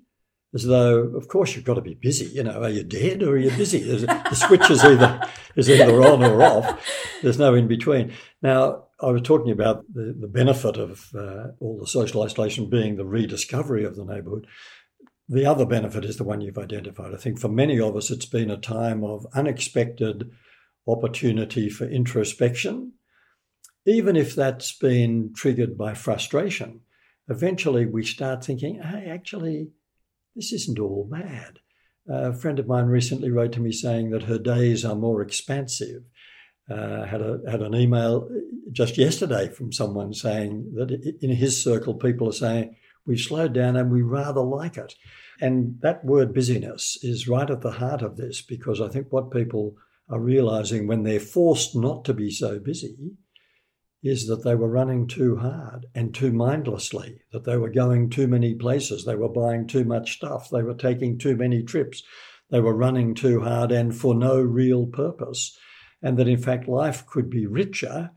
As 0.53 0.65
though, 0.65 0.99
of 1.15 1.27
course, 1.27 1.55
you've 1.55 1.65
got 1.65 1.75
to 1.75 1.81
be 1.81 1.95
busy. 1.95 2.25
You 2.25 2.43
know, 2.43 2.61
are 2.61 2.69
you 2.69 2.83
dead 2.83 3.23
or 3.23 3.31
are 3.31 3.37
you 3.39 3.49
busy? 3.51 3.79
the 3.85 4.35
switch 4.35 4.69
is 4.69 4.83
either, 4.83 5.27
is 5.55 5.67
either 5.67 6.03
on 6.03 6.21
or 6.23 6.43
off. 6.43 6.87
There's 7.23 7.39
no 7.39 7.55
in 7.55 7.67
between. 7.67 8.13
Now, 8.43 8.83
I 9.01 9.07
was 9.07 9.23
talking 9.23 9.51
about 9.51 9.83
the, 9.91 10.15
the 10.19 10.27
benefit 10.27 10.77
of 10.77 11.09
uh, 11.15 11.53
all 11.59 11.79
the 11.79 11.87
social 11.87 12.21
isolation 12.21 12.69
being 12.69 12.97
the 12.97 13.05
rediscovery 13.05 13.83
of 13.83 13.95
the 13.95 14.05
neighbourhood. 14.05 14.45
The 15.27 15.45
other 15.47 15.65
benefit 15.65 16.05
is 16.05 16.17
the 16.17 16.23
one 16.23 16.41
you've 16.41 16.57
identified. 16.57 17.15
I 17.15 17.17
think 17.17 17.39
for 17.39 17.49
many 17.49 17.79
of 17.79 17.95
us, 17.95 18.11
it's 18.11 18.25
been 18.27 18.51
a 18.51 18.57
time 18.57 19.03
of 19.03 19.25
unexpected 19.33 20.29
opportunity 20.87 21.69
for 21.69 21.85
introspection. 21.85 22.93
Even 23.85 24.15
if 24.15 24.35
that's 24.35 24.77
been 24.77 25.33
triggered 25.35 25.77
by 25.77 25.93
frustration, 25.93 26.81
eventually 27.29 27.85
we 27.85 28.03
start 28.03 28.43
thinking, 28.43 28.81
hey, 28.81 29.07
actually, 29.09 29.69
this 30.35 30.51
isn't 30.51 30.79
all 30.79 31.07
bad. 31.09 31.59
A 32.07 32.33
friend 32.33 32.59
of 32.59 32.67
mine 32.67 32.85
recently 32.85 33.31
wrote 33.31 33.53
to 33.53 33.59
me 33.59 33.71
saying 33.71 34.09
that 34.11 34.23
her 34.23 34.39
days 34.39 34.83
are 34.83 34.95
more 34.95 35.21
expansive. 35.21 36.03
Uh, 36.69 37.05
had 37.05 37.21
a 37.21 37.39
had 37.49 37.61
an 37.61 37.75
email 37.75 38.29
just 38.71 38.97
yesterday 38.97 39.49
from 39.49 39.71
someone 39.73 40.13
saying 40.13 40.71
that 40.75 40.91
in 41.21 41.31
his 41.31 41.61
circle 41.61 41.95
people 41.95 42.29
are 42.29 42.33
saying 42.33 42.75
we've 43.05 43.19
slowed 43.19 43.53
down 43.53 43.75
and 43.75 43.91
we 43.91 44.01
rather 44.01 44.41
like 44.41 44.77
it. 44.77 44.93
And 45.41 45.79
that 45.81 46.05
word 46.05 46.33
busyness 46.33 46.97
is 47.01 47.27
right 47.27 47.49
at 47.49 47.61
the 47.61 47.71
heart 47.71 48.01
of 48.01 48.15
this 48.15 48.41
because 48.41 48.79
I 48.79 48.87
think 48.87 49.07
what 49.09 49.31
people 49.31 49.75
are 50.11 50.19
realizing 50.19 50.85
when 50.85 51.03
they're 51.03 51.19
forced 51.19 51.75
not 51.75 52.03
to 52.05 52.13
be 52.13 52.29
so 52.29 52.59
busy 52.59 53.13
is 54.03 54.27
that 54.27 54.43
they 54.43 54.55
were 54.55 54.69
running 54.69 55.07
too 55.07 55.37
hard 55.37 55.85
and 55.95 56.13
too 56.13 56.31
mindlessly, 56.31 57.21
that 57.31 57.45
they 57.45 57.55
were 57.55 57.69
going 57.69 58.09
too 58.09 58.27
many 58.27 58.53
places, 58.55 59.05
they 59.05 59.15
were 59.15 59.29
buying 59.29 59.67
too 59.67 59.85
much 59.85 60.13
stuff, 60.13 60.49
they 60.49 60.63
were 60.63 60.73
taking 60.73 61.17
too 61.17 61.35
many 61.35 61.63
trips, 61.63 62.03
they 62.49 62.59
were 62.59 62.75
running 62.75 63.13
too 63.13 63.41
hard 63.41 63.71
and 63.71 63.95
for 63.95 64.13
no 64.13 64.41
real 64.41 64.87
purpose. 64.87 65.57
And 66.01 66.17
that 66.17 66.27
in 66.27 66.41
fact 66.41 66.67
life 66.67 67.05
could 67.05 67.29
be 67.29 67.45
richer 67.45 68.11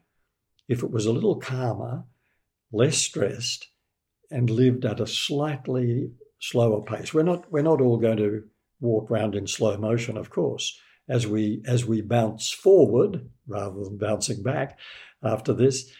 if 0.68 0.82
it 0.82 0.90
was 0.90 1.06
a 1.06 1.12
little 1.12 1.36
calmer, 1.36 2.04
less 2.72 2.96
stressed, 2.96 3.68
and 4.30 4.48
lived 4.48 4.86
at 4.86 5.00
a 5.00 5.06
slightly 5.06 6.10
slower 6.40 6.82
pace. 6.82 7.12
We're 7.12 7.22
not 7.22 7.52
we're 7.52 7.62
not 7.62 7.82
all 7.82 7.98
going 7.98 8.16
to 8.16 8.44
walk 8.80 9.10
around 9.10 9.34
in 9.34 9.46
slow 9.46 9.76
motion, 9.76 10.16
of 10.16 10.30
course. 10.30 10.80
As 11.08 11.26
we 11.26 11.62
as 11.66 11.84
we 11.84 12.00
bounce 12.00 12.50
forward 12.50 13.28
rather 13.46 13.84
than 13.84 13.98
bouncing 13.98 14.42
back 14.42 14.78
after 15.22 15.52
this, 15.52 15.90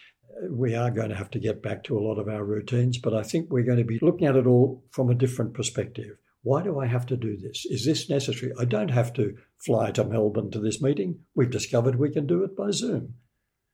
we 0.49 0.75
are 0.75 0.91
going 0.91 1.09
to 1.09 1.15
have 1.15 1.29
to 1.31 1.39
get 1.39 1.61
back 1.61 1.83
to 1.83 1.97
a 1.97 2.01
lot 2.01 2.19
of 2.19 2.27
our 2.27 2.43
routines. 2.43 2.97
But 2.97 3.13
I 3.13 3.23
think 3.23 3.49
we're 3.49 3.63
going 3.63 3.77
to 3.77 3.83
be 3.83 3.99
looking 4.01 4.27
at 4.27 4.35
it 4.35 4.47
all 4.47 4.83
from 4.91 5.09
a 5.09 5.15
different 5.15 5.53
perspective. 5.53 6.17
Why 6.41 6.61
do 6.61 6.79
I 6.79 6.85
have 6.85 7.07
to 7.07 7.17
do 7.17 7.37
this? 7.37 7.65
Is 7.65 7.85
this 7.85 8.09
necessary? 8.09 8.51
I 8.59 8.65
don't 8.65 8.91
have 8.91 9.13
to 9.13 9.35
fly 9.57 9.91
to 9.91 10.03
Melbourne 10.03 10.51
to 10.51 10.59
this 10.59 10.81
meeting. 10.81 11.19
We've 11.33 11.49
discovered 11.49 11.95
we 11.95 12.11
can 12.11 12.27
do 12.27 12.43
it 12.43 12.55
by 12.55 12.71
Zoom. 12.71 13.15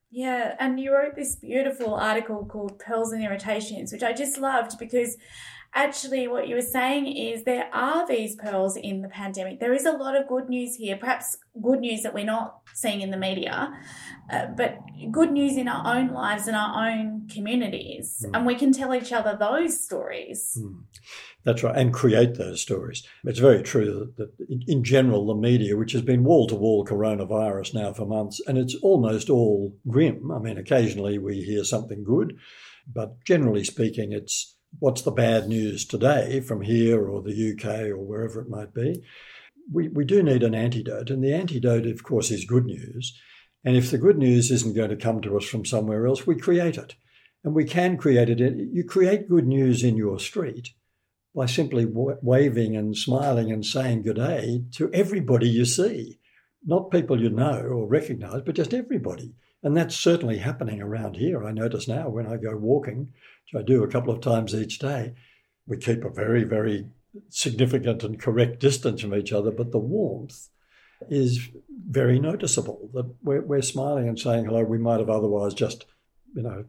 Yeah, 0.10 0.56
and 0.60 0.80
you 0.80 0.94
wrote 0.94 1.16
this 1.16 1.36
beautiful 1.36 1.96
article 1.96 2.46
called 2.46 2.80
Pearls 2.80 3.14
and 3.14 3.24
Irritations, 3.24 3.94
which 3.94 4.04
I 4.04 4.12
just 4.12 4.38
loved 4.38 4.78
because 4.78 5.18
actually 5.74 6.28
what 6.28 6.48
you 6.48 6.56
were 6.56 6.62
saying 6.62 7.08
is 7.08 7.44
there 7.44 7.70
are 7.74 8.06
these 8.08 8.36
pearls 8.36 8.76
in 8.76 9.02
the 9.02 9.08
pandemic. 9.08 9.60
There 9.60 9.74
is 9.74 9.86
a 9.86 9.92
lot 9.92 10.16
of 10.16 10.28
good 10.28 10.50
news 10.50 10.76
here, 10.76 10.98
perhaps 10.98 11.38
good 11.62 11.80
news 11.80 12.04
that 12.04 12.14
we're 12.14 12.26
not 12.26 12.62
seeing 12.74 13.02
in 13.02 13.12
the 13.12 13.18
media, 13.18 13.74
uh, 14.30 14.48
but 14.48 14.80
good 15.12 15.32
news 15.32 15.58
in 15.58 15.68
our 15.68 15.96
own 15.96 16.10
lives 16.10 16.48
and 16.48 16.56
our 16.58 16.90
own 16.90 17.28
communities. 17.30 18.26
Mm. 18.28 18.38
And 18.38 18.46
we 18.46 18.56
can 18.56 18.74
tell 18.74 18.94
each 18.94 19.14
other 19.14 19.38
those 19.40 19.82
stories. 19.82 20.58
Mm. 20.60 20.84
That's 21.44 21.64
right, 21.64 21.76
and 21.76 21.92
create 21.92 22.36
those 22.36 22.62
stories. 22.62 23.04
It's 23.24 23.40
very 23.40 23.64
true 23.64 24.14
that, 24.18 24.38
that 24.38 24.64
in 24.68 24.84
general, 24.84 25.26
the 25.26 25.36
media, 25.36 25.76
which 25.76 25.94
has 25.94 26.04
been 26.04 26.24
wall 26.24 26.46
to 26.48 26.56
wall 26.56 26.86
coronavirus 26.86 27.74
now 27.74 27.94
for 27.94 28.06
months, 28.06 28.42
and 28.46 28.58
it's 28.58 28.76
almost 28.76 29.30
all 29.30 29.76
grim. 29.88 30.32
I 30.32 30.38
mean, 30.38 30.58
occasionally 30.58 31.18
we 31.18 31.42
hear 31.42 31.64
something 31.64 32.04
good, 32.04 32.38
but 32.92 33.24
generally 33.26 33.64
speaking, 33.64 34.12
it's 34.12 34.56
what's 34.80 35.02
the 35.02 35.12
bad 35.12 35.48
news 35.48 35.86
today 35.86 36.40
from 36.40 36.62
here 36.62 37.08
or 37.08 37.22
the 37.22 37.54
UK 37.54 37.90
or 37.90 37.98
wherever 37.98 38.42
it 38.42 38.50
might 38.50 38.74
be. 38.74 39.04
We, 39.72 39.88
we 39.90 40.06
do 40.06 40.24
need 40.24 40.44
an 40.44 40.56
antidote, 40.56 41.10
and 41.10 41.24
the 41.24 41.34
antidote, 41.34 41.86
of 41.86 42.04
course, 42.04 42.32
is 42.32 42.46
good 42.46 42.66
news. 42.66 43.20
And 43.64 43.78
if 43.78 43.92
the 43.92 43.98
good 43.98 44.18
news 44.18 44.50
isn't 44.50 44.76
going 44.76 44.90
to 44.90 44.96
come 44.96 45.22
to 45.22 45.38
us 45.38 45.46
from 45.46 45.66
somewhere 45.66 46.08
else, 46.08 46.26
we 46.26 46.36
create 46.36 46.78
it. 46.78 46.96
And 47.44 47.54
we 47.54 47.64
can 47.66 47.98
create 47.98 48.30
it. 48.30 48.40
You 48.40 48.84
create 48.84 49.30
good 49.30 49.48
news 49.48 49.84
in 49.84 49.96
your 49.98 50.20
street 50.20 50.70
by 51.34 51.46
simply 51.46 51.86
waving 51.88 52.76
and 52.76 52.98
smiling 52.98 53.52
and 53.52 53.66
saying 53.66 54.04
good 54.04 54.18
day 54.18 54.64
to 54.74 54.92
everybody 54.94 55.48
you 55.48 55.66
see, 55.66 56.20
not 56.66 56.92
people 56.92 57.22
you 57.22 57.30
know 57.30 57.62
or 57.62 57.88
recognize, 57.88 58.42
but 58.46 58.56
just 58.56 58.74
everybody. 58.74 59.34
And 59.64 59.78
that's 59.78 59.96
certainly 59.96 60.40
happening 60.40 60.82
around 60.82 61.18
here. 61.18 61.44
I 61.44 61.52
notice 61.52 61.88
now 61.88 62.10
when 62.10 62.28
I 62.28 62.38
go 62.38 62.56
walking, 62.56 63.14
which 63.52 63.62
I 63.62 63.64
do 63.64 63.84
a 63.84 63.88
couple 63.88 64.14
of 64.14 64.22
times 64.22 64.56
each 64.56 64.80
day, 64.80 65.14
we 65.68 65.78
keep 65.78 66.04
a 66.04 66.10
very, 66.10 66.44
very 66.44 66.88
significant 67.30 68.04
and 68.04 68.20
correct 68.20 68.60
distance 68.60 69.02
from 69.02 69.14
each 69.14 69.32
other, 69.32 69.52
but 69.52 69.72
the 69.72 69.80
warmth 69.80 70.50
is 71.10 71.50
very 71.90 72.20
noticeable. 72.20 72.90
That 72.94 73.14
we're, 73.24 73.42
we're 73.42 73.62
smiling 73.62 74.08
and 74.08 74.20
saying 74.20 74.46
hello. 74.46 74.64
We 74.64 74.78
might 74.78 75.00
have 75.00 75.10
otherwise 75.10 75.54
just, 75.54 75.86
you 76.36 76.44
know, 76.44 76.66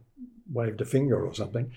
waved 0.51 0.81
a 0.81 0.85
finger 0.85 1.25
or 1.25 1.33
something. 1.33 1.71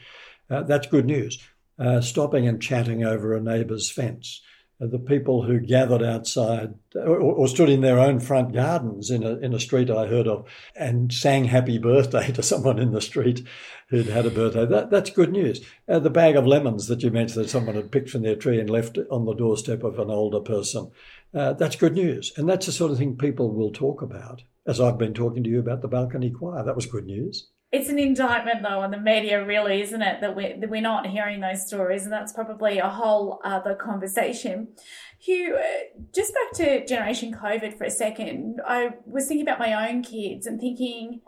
Uh, 0.51 0.63
that's 0.63 0.87
good 0.87 1.07
news. 1.07 1.39
Uh, 1.79 2.01
stopping 2.01 2.49
and 2.49 2.61
chatting 2.61 3.05
over 3.05 3.35
a 3.35 3.41
neighbour's 3.41 3.91
fence 3.91 4.41
the 4.79 4.99
people 4.99 5.43
who 5.43 5.59
gathered 5.59 6.03
outside 6.03 6.75
or, 6.95 7.19
or, 7.19 7.49
stood 7.49 7.71
in 7.71 7.81
their 7.81 7.99
own 7.99 8.21
front 8.21 8.53
gardens 8.53 9.11
in 9.11 9.23
a, 9.23 9.37
in 9.39 9.55
a 9.55 9.61
street 9.61 9.91
I 9.91 10.07
heard 10.07 10.27
of 10.27 10.47
and 10.75 11.11
sang 11.11 11.45
happy 11.45 11.79
birthday 11.79 12.31
to 12.33 12.43
someone 12.43 12.79
in 12.79 12.93
the 12.93 13.01
street 13.01 13.47
who'd 13.89 14.07
had 14.07 14.27
a 14.27 14.31
birthday. 14.31 14.67
That, 14.67 14.91
that's 14.91 15.11
good 15.11 15.33
news. 15.33 15.65
Uh, 15.89 15.99
the 15.99 16.11
bag 16.11 16.37
of 16.37 16.47
lemons 16.47 16.89
that 16.89 17.03
you 17.03 17.11
mentioned 17.11 17.45
that 17.45 17.49
someone 17.49 17.75
had 17.75 17.91
picked 17.91 18.11
from 18.11 18.23
their 18.23 18.37
tree 18.37 18.61
and 18.61 18.69
left 18.69 18.99
on 19.11 19.25
the 19.25 19.35
doorstep 19.35 19.83
of 19.83 19.99
an 19.99 20.11
older 20.11 20.41
person, 20.41 20.91
uh, 21.33 21.55
that's 21.55 21.77
good 21.77 21.95
news. 21.95 22.33
And 22.37 22.49
that's 22.49 22.67
the 22.67 22.73
sort 22.73 22.91
of 22.91 22.99
thing 22.99 23.17
people 23.17 23.55
will 23.55 23.73
talk 23.73 24.03
about, 24.03 24.43
as 24.67 24.81
I've 24.81 24.99
been 24.99 25.15
talking 25.15 25.43
to 25.45 25.51
you 25.51 25.61
about 25.61 25.81
the 25.81 25.89
balcony 25.89 26.31
choir. 26.31 26.63
That 26.63 26.77
was 26.77 26.87
good 26.87 27.07
news. 27.07 27.49
It's 27.73 27.89
an 27.89 27.99
indictment, 27.99 28.63
though, 28.63 28.81
on 28.81 28.93
the 28.93 29.01
media, 29.01 29.45
really, 29.45 29.83
isn't 29.83 30.01
it? 30.01 30.21
That 30.21 30.37
we're, 30.37 30.59
that 30.61 30.71
we're 30.71 30.81
not 30.81 31.09
hearing 31.09 31.41
those 31.41 31.67
stories, 31.67 32.05
and 32.05 32.13
that's 32.13 32.33
probably 32.33 32.79
a 32.79 32.89
whole 32.89 33.41
other 33.45 33.75
conversation. 33.75 34.69
Hugh, 35.19 35.57
uh, 35.57 36.01
just 36.15 36.33
back 36.33 36.53
to 36.55 36.87
Generation 36.87 37.35
COVID 37.35 37.77
for 37.77 37.85
a 37.85 37.91
second. 37.91 38.61
I 38.67 38.91
was 39.05 39.27
thinking 39.27 39.47
about 39.47 39.59
my 39.59 39.91
own 39.91 40.03
kids 40.03 40.47
and 40.47 40.61
thinking, 40.61 41.23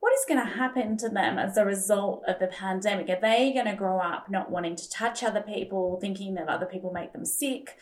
what 0.00 0.12
is 0.12 0.24
going 0.28 0.40
to 0.40 0.54
happen 0.54 0.96
to 0.98 1.08
them 1.08 1.38
as 1.38 1.56
a 1.56 1.64
result 1.64 2.24
of 2.26 2.38
the 2.40 2.48
pandemic? 2.48 3.08
Are 3.08 3.20
they 3.20 3.52
going 3.52 3.66
to 3.66 3.74
grow 3.74 3.98
up 3.98 4.28
not 4.28 4.50
wanting 4.50 4.76
to 4.76 4.90
touch 4.90 5.22
other 5.22 5.40
people, 5.40 5.98
thinking 6.00 6.34
that 6.34 6.48
other 6.48 6.66
people 6.66 6.92
make 6.92 7.12
them 7.12 7.24
sick? 7.24 7.76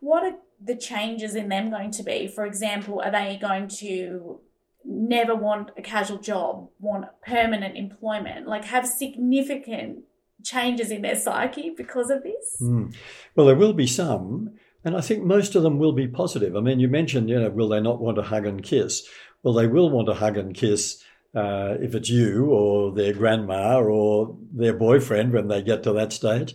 What 0.00 0.22
are 0.22 0.36
the 0.62 0.76
changes 0.76 1.34
in 1.34 1.48
them 1.48 1.70
going 1.70 1.90
to 1.92 2.02
be? 2.04 2.28
For 2.28 2.46
example, 2.46 3.00
are 3.00 3.10
they 3.10 3.36
going 3.40 3.68
to 3.78 4.40
never 4.84 5.34
want 5.34 5.70
a 5.76 5.82
casual 5.82 6.18
job, 6.18 6.68
want 6.80 7.06
permanent 7.26 7.76
employment, 7.76 8.46
like 8.46 8.64
have 8.66 8.86
significant 8.86 10.04
changes 10.42 10.90
in 10.90 11.02
their 11.02 11.16
psyche 11.16 11.74
because 11.76 12.10
of 12.10 12.22
this? 12.22 12.56
Mm. 12.60 12.94
Well, 13.34 13.46
there 13.46 13.56
will 13.56 13.72
be 13.72 13.86
some, 13.86 14.54
and 14.84 14.96
I 14.96 15.00
think 15.00 15.24
most 15.24 15.54
of 15.54 15.62
them 15.62 15.78
will 15.78 15.92
be 15.92 16.06
positive. 16.06 16.56
I 16.56 16.60
mean, 16.60 16.80
you 16.80 16.88
mentioned, 16.88 17.28
you 17.28 17.38
know, 17.38 17.50
will 17.50 17.68
they 17.68 17.80
not 17.80 18.00
want 18.00 18.16
to 18.16 18.22
hug 18.22 18.46
and 18.46 18.62
kiss? 18.62 19.06
Well, 19.42 19.54
they 19.54 19.66
will 19.66 19.90
want 19.90 20.08
to 20.08 20.14
hug 20.14 20.36
and 20.36 20.54
kiss 20.54 21.02
uh, 21.34 21.76
if 21.80 21.94
it's 21.94 22.08
you 22.08 22.46
or 22.46 22.92
their 22.92 23.12
grandma 23.12 23.80
or 23.80 24.36
their 24.52 24.72
boyfriend 24.72 25.32
when 25.32 25.48
they 25.48 25.62
get 25.62 25.82
to 25.82 25.92
that 25.92 26.12
stage. 26.12 26.54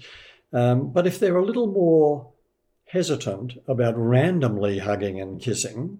Um, 0.51 0.91
but 0.91 1.07
if 1.07 1.19
they're 1.19 1.37
a 1.37 1.45
little 1.45 1.67
more 1.67 2.31
hesitant 2.85 3.53
about 3.67 3.97
randomly 3.97 4.79
hugging 4.79 5.19
and 5.19 5.41
kissing, 5.41 5.99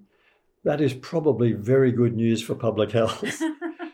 that 0.64 0.82
is 0.82 0.94
probably 0.94 1.54
very 1.54 1.92
good 1.92 2.16
news 2.16 2.42
for 2.42 2.56
public 2.56 2.92
health. 2.92 3.24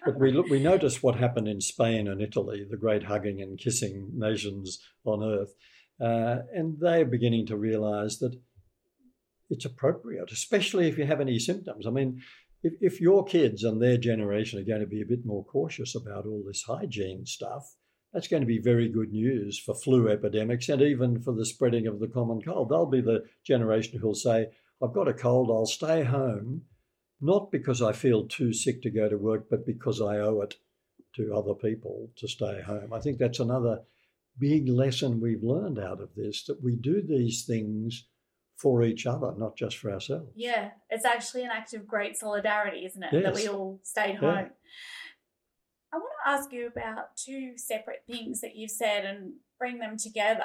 but 0.06 0.20
we 0.20 0.32
look, 0.32 0.48
we 0.50 0.60
notice 0.60 1.02
what 1.02 1.16
happened 1.16 1.48
in 1.48 1.62
Spain 1.62 2.08
and 2.08 2.22
Italy, 2.22 2.66
the 2.70 2.78
great 2.78 3.04
hugging 3.04 3.42
and 3.42 3.58
kissing 3.58 4.10
nations 4.14 4.80
on 5.04 5.24
earth, 5.24 5.54
uh, 6.02 6.44
and 6.54 6.80
they 6.80 7.02
are 7.02 7.06
beginning 7.06 7.46
to 7.48 7.58
realise 7.58 8.18
that 8.20 8.40
it's 9.50 9.66
appropriate, 9.66 10.32
especially 10.32 10.88
if 10.88 10.98
you 10.98 11.06
have 11.06 11.22
any 11.22 11.40
symptoms. 11.40 11.88
I 11.88 11.90
mean, 11.90 12.22
if, 12.64 12.74
if 12.82 13.02
your 13.02 13.26
kids 13.26 13.64
and 13.64 13.82
their 13.82 13.98
generation 13.98 14.60
are 14.60 14.66
going 14.66 14.82
to 14.82 14.88
be 14.88 15.02
a 15.02 15.06
bit 15.06 15.26
more 15.26 15.44
cautious 15.46 15.96
about 15.96 16.26
all 16.26 16.44
this 16.46 16.64
hygiene 16.64 17.26
stuff, 17.26 17.76
that's 18.14 18.28
going 18.28 18.42
to 18.42 18.48
be 18.48 18.60
very 18.60 18.90
good 18.90 19.12
news 19.12 19.60
for 19.60 19.76
flu 19.76 20.10
epidemics 20.10 20.70
and 20.70 20.82
even 20.82 21.22
for 21.22 21.34
the 21.34 21.46
spreading 21.46 21.88
of 21.88 22.00
the 22.00 22.08
common 22.08 22.42
cold. 22.42 22.70
They'll 22.70 22.86
be 22.86 23.02
the 23.02 23.24
generation 23.46 24.00
who'll 24.00 24.16
say, 24.16 24.48
I've 24.82 24.94
got 24.94 25.08
a 25.08 25.14
cold, 25.14 25.50
I'll 25.50 25.66
stay 25.66 26.04
home, 26.04 26.64
not 27.22 27.52
because 27.52 27.82
I 27.82 27.92
feel 27.92 28.28
too 28.28 28.54
sick 28.54 28.82
to 28.84 28.90
go 28.90 29.10
to 29.10 29.18
work, 29.18 29.48
but 29.50 29.66
because 29.66 30.02
I 30.02 30.20
owe 30.20 30.42
it 30.42 30.56
to 31.16 31.34
other 31.36 31.54
people 31.54 32.10
to 32.18 32.28
stay 32.28 32.62
home. 32.62 32.94
I 32.94 33.00
think 33.00 33.18
that's 33.18 33.40
another 33.40 33.82
big 34.38 34.70
lesson 34.70 35.20
we've 35.20 35.44
learned 35.44 35.80
out 35.80 36.00
of 36.02 36.16
this 36.16 36.46
that 36.46 36.64
we 36.64 36.76
do 36.76 37.02
these 37.02 37.44
things 37.46 38.06
for 38.56 38.84
each 38.84 39.06
other, 39.06 39.34
not 39.38 39.56
just 39.58 39.78
for 39.78 39.92
ourselves. 39.92 40.32
Yeah, 40.36 40.72
it's 40.90 41.06
actually 41.06 41.44
an 41.44 41.52
act 41.52 41.74
of 41.74 41.88
great 41.88 42.18
solidarity, 42.18 42.86
isn't 42.86 43.04
it? 43.04 43.14
Yes. 43.14 43.24
That 43.24 43.36
we 43.36 43.48
all 43.48 43.80
stayed 43.84 44.18
home. 44.18 44.36
Yeah. 44.36 44.48
I 45.92 45.98
want 45.98 46.12
to 46.24 46.30
ask 46.30 46.52
you 46.52 46.68
about 46.68 47.18
two 47.18 47.54
separate 47.58 48.04
things 48.06 48.42
that 48.42 48.56
you've 48.56 48.72
said 48.72 49.06
and 49.06 49.34
bring 49.58 49.80
them 49.80 49.98
together. 49.98 50.44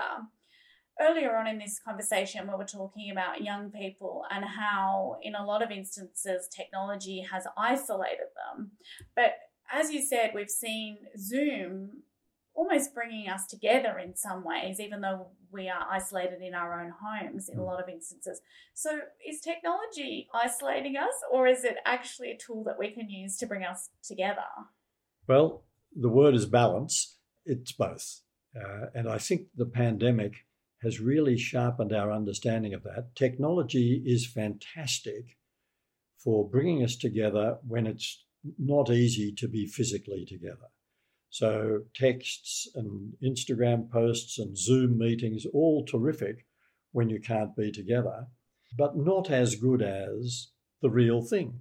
Earlier 1.00 1.37
on 1.37 1.46
in 1.46 1.59
this 1.59 1.80
conversation, 1.85 2.46
we 2.46 2.54
were 2.54 2.64
talking 2.64 3.11
about 3.11 3.42
young 3.42 3.70
people 3.70 4.24
and 4.30 4.44
how, 4.44 5.18
in 5.22 5.35
a 5.35 5.44
lot 5.44 5.62
of 5.62 5.70
instances, 5.70 6.48
technology 6.48 7.26
has 7.30 7.46
isolated 7.57 8.28
them. 8.37 8.72
But 9.14 9.35
as 9.72 9.90
you 9.92 10.02
said, 10.02 10.33
we've 10.35 10.50
seen 10.50 10.98
Zoom 11.18 12.02
almost 12.54 12.94
bringing 12.94 13.28
us 13.28 13.46
together 13.46 13.98
in 13.98 14.14
some 14.14 14.44
ways, 14.44 14.78
even 14.78 15.00
though 15.00 15.26
we 15.50 15.68
are 15.68 15.87
isolated 15.90 16.40
in 16.40 16.54
our 16.54 16.80
own 16.80 16.92
homes 17.02 17.48
in 17.48 17.59
a 17.59 17.64
lot 17.64 17.83
of 17.83 17.88
instances. 17.88 18.40
So, 18.74 19.00
is 19.26 19.40
technology 19.40 20.28
isolating 20.33 20.96
us, 20.96 21.14
or 21.33 21.46
is 21.46 21.64
it 21.64 21.76
actually 21.85 22.30
a 22.30 22.37
tool 22.37 22.64
that 22.64 22.78
we 22.78 22.90
can 22.90 23.11
use 23.11 23.37
to 23.38 23.46
bring 23.46 23.64
us 23.64 23.90
together? 24.02 24.42
Well, 25.26 25.64
the 25.94 26.09
word 26.09 26.35
is 26.35 26.46
balance. 26.46 27.16
It's 27.44 27.72
both. 27.72 28.20
Uh, 28.57 28.87
and 28.94 29.09
I 29.09 29.18
think 29.18 29.48
the 29.57 29.66
pandemic 29.66 30.44
has 30.85 31.01
really 31.01 31.37
sharpened 31.37 31.92
our 31.92 32.12
understanding 32.12 32.75
of 32.75 32.85
that. 32.85 33.16
Technology 33.16 34.03
is 34.07 34.27
fantastic 34.27 35.38
for 36.18 36.49
bringing 36.49 36.85
us 36.85 36.97
together 36.97 37.59
when 37.66 37.87
it's 37.87 38.25
not 38.59 38.90
easy 38.90 39.33
to 39.33 39.49
be 39.49 39.66
physically 39.66 40.25
together. 40.25 40.68
So, 41.31 41.81
texts 41.94 42.68
and 42.77 43.14
Instagram 43.23 43.90
posts 43.90 44.38
and 44.38 44.57
Zoom 44.57 44.97
meetings, 44.99 45.47
all 45.53 45.85
terrific 45.85 46.47
when 46.92 47.09
you 47.09 47.20
can't 47.20 47.57
be 47.57 47.73
together, 47.73 48.29
but 48.77 48.97
not 48.97 49.31
as 49.31 49.57
good 49.57 49.83
as 49.83 50.49
the 50.81 50.90
real 50.90 51.23
thing. 51.23 51.61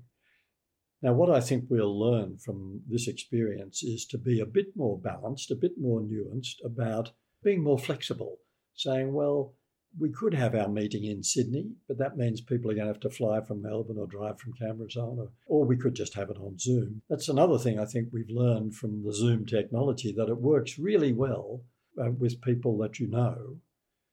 Now, 1.02 1.14
what 1.14 1.30
I 1.30 1.42
think 1.42 1.66
we'll 1.70 2.00
learn 2.00 2.38
from 2.38 2.82
this 2.88 3.08
experience 3.08 3.84
is 3.84 4.06
to 4.08 4.18
be 4.18 4.40
a 4.40 4.46
bit 4.46 4.68
more 4.76 4.98
balanced, 5.00 5.52
a 5.52 5.56
bit 5.56 5.74
more 5.78 6.02
nuanced 6.02 6.64
about 6.64 7.12
being 7.44 7.64
more 7.64 7.80
flexible, 7.80 8.38
saying, 8.76 9.14
well, 9.14 9.54
we 10.00 10.10
could 10.10 10.34
have 10.34 10.56
our 10.56 10.68
meeting 10.68 11.04
in 11.04 11.24
Sydney, 11.24 11.72
but 11.88 11.98
that 12.00 12.18
means 12.18 12.42
people 12.42 12.72
are 12.72 12.74
going 12.74 12.88
to 12.88 12.94
have 12.94 13.02
to 13.02 13.10
fly 13.10 13.42
from 13.42 13.62
Melbourne 13.62 14.00
or 14.00 14.08
drive 14.08 14.40
from 14.40 14.54
Canberra 14.54 14.88
on, 14.98 15.20
or, 15.20 15.30
or 15.46 15.66
we 15.66 15.78
could 15.78 15.94
just 15.94 16.16
have 16.16 16.30
it 16.30 16.38
on 16.38 16.58
Zoom. 16.58 17.02
That's 17.10 17.30
another 17.30 17.60
thing 17.60 17.80
I 17.80 17.86
think 17.86 18.10
we've 18.12 18.30
learned 18.30 18.76
from 18.76 19.04
the 19.04 19.14
Zoom 19.14 19.46
technology 19.46 20.12
that 20.14 20.30
it 20.30 20.38
works 20.38 20.80
really 20.80 21.14
well 21.14 21.62
uh, 22.02 22.12
with 22.12 22.42
people 22.42 22.78
that 22.80 23.00
you 23.00 23.08
know. 23.08 23.58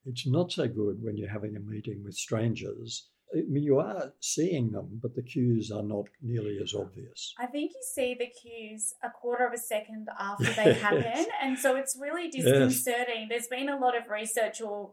It's 0.05 0.27
not 0.27 0.53
so 0.53 0.67
good 0.67 1.03
when 1.03 1.17
you're 1.17 1.31
having 1.31 1.57
a 1.57 1.61
meeting 1.61 2.03
with 2.05 2.15
strangers 2.15 3.09
I 3.33 3.43
mean, 3.49 3.63
you 3.63 3.79
are 3.79 4.13
seeing 4.21 4.73
them, 4.73 4.99
but 5.01 5.15
the 5.15 5.23
cues 5.23 5.71
are 5.71 5.83
not 5.83 6.07
nearly 6.21 6.59
as 6.63 6.75
obvious. 6.75 7.35
I 7.39 7.47
think 7.47 7.73
you 7.73 7.81
see 7.83 8.17
the 8.19 8.27
cues 8.27 8.95
a 9.03 9.11
quarter 9.11 9.47
of 9.47 9.53
a 9.53 9.59
second 9.59 10.09
after 10.19 10.45
they 10.53 10.75
happen. 10.75 11.27
And 11.41 11.59
so 11.59 11.77
it's 11.77 11.97
really 12.01 12.29
disconcerting. 12.29 13.21
Yes. 13.21 13.29
There's 13.29 13.47
been 13.47 13.69
a 13.69 13.79
lot 13.79 13.97
of 13.97 14.09
research 14.09 14.61
or 14.61 14.91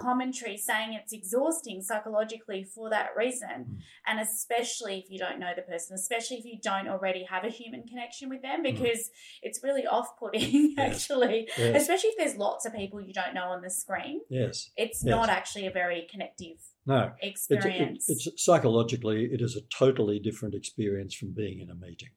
commentary 0.00 0.56
saying 0.56 0.94
it's 0.94 1.12
exhausting 1.12 1.82
psychologically 1.82 2.64
for 2.64 2.90
that 2.90 3.10
reason. 3.16 3.48
Mm. 3.48 3.78
And 4.06 4.20
especially 4.20 4.98
if 4.98 5.10
you 5.10 5.18
don't 5.18 5.38
know 5.38 5.52
the 5.54 5.62
person, 5.62 5.94
especially 5.94 6.38
if 6.38 6.44
you 6.44 6.58
don't 6.62 6.88
already 6.88 7.24
have 7.24 7.44
a 7.44 7.48
human 7.48 7.84
connection 7.84 8.28
with 8.28 8.42
them, 8.42 8.60
mm. 8.60 8.74
because 8.74 9.10
it's 9.42 9.62
really 9.62 9.86
off 9.86 10.18
putting, 10.18 10.74
yes. 10.76 10.94
actually, 10.94 11.48
yes. 11.56 11.82
especially 11.82 12.10
if 12.10 12.16
there's 12.16 12.36
lots 12.36 12.66
of 12.66 12.74
people 12.74 13.00
you 13.00 13.12
don't 13.12 13.34
know 13.34 13.46
on 13.46 13.62
the 13.62 13.70
screen. 13.70 14.20
Yes. 14.28 14.70
It's 14.76 15.02
yes. 15.04 15.10
not 15.10 15.28
actually 15.28 15.66
a 15.66 15.70
very 15.70 16.06
connective 16.10 16.58
no 16.86 17.12
experience. 17.20 18.08
It's, 18.08 18.26
it, 18.26 18.32
it's, 18.32 18.44
psychologically, 18.44 19.26
it 19.26 19.40
is 19.40 19.56
a 19.56 19.60
totally 19.76 20.18
different 20.18 20.54
experience 20.54 21.14
from 21.14 21.32
being 21.32 21.60
in 21.60 21.70
a 21.70 21.74
meeting. 21.74 22.10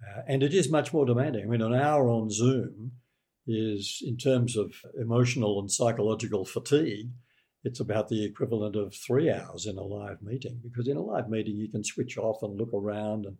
Uh, 0.00 0.22
and 0.28 0.42
it 0.42 0.54
is 0.54 0.70
much 0.70 0.92
more 0.92 1.04
demanding. 1.04 1.44
I 1.44 1.48
mean, 1.48 1.60
an 1.60 1.74
hour 1.74 2.08
on 2.08 2.30
Zoom 2.30 2.92
is, 3.48 4.02
in 4.06 4.16
terms 4.16 4.56
of 4.56 4.72
emotional 5.00 5.58
and 5.58 5.70
psychological 5.70 6.44
fatigue, 6.44 7.10
it's 7.64 7.80
about 7.80 8.08
the 8.08 8.24
equivalent 8.24 8.76
of 8.76 8.94
three 8.94 9.30
hours 9.30 9.66
in 9.66 9.78
a 9.78 9.82
live 9.82 10.22
meeting. 10.22 10.60
Because 10.62 10.88
in 10.88 10.96
a 10.96 11.02
live 11.02 11.28
meeting, 11.28 11.56
you 11.56 11.68
can 11.68 11.82
switch 11.82 12.16
off 12.16 12.42
and 12.42 12.56
look 12.56 12.72
around 12.72 13.26
and 13.26 13.36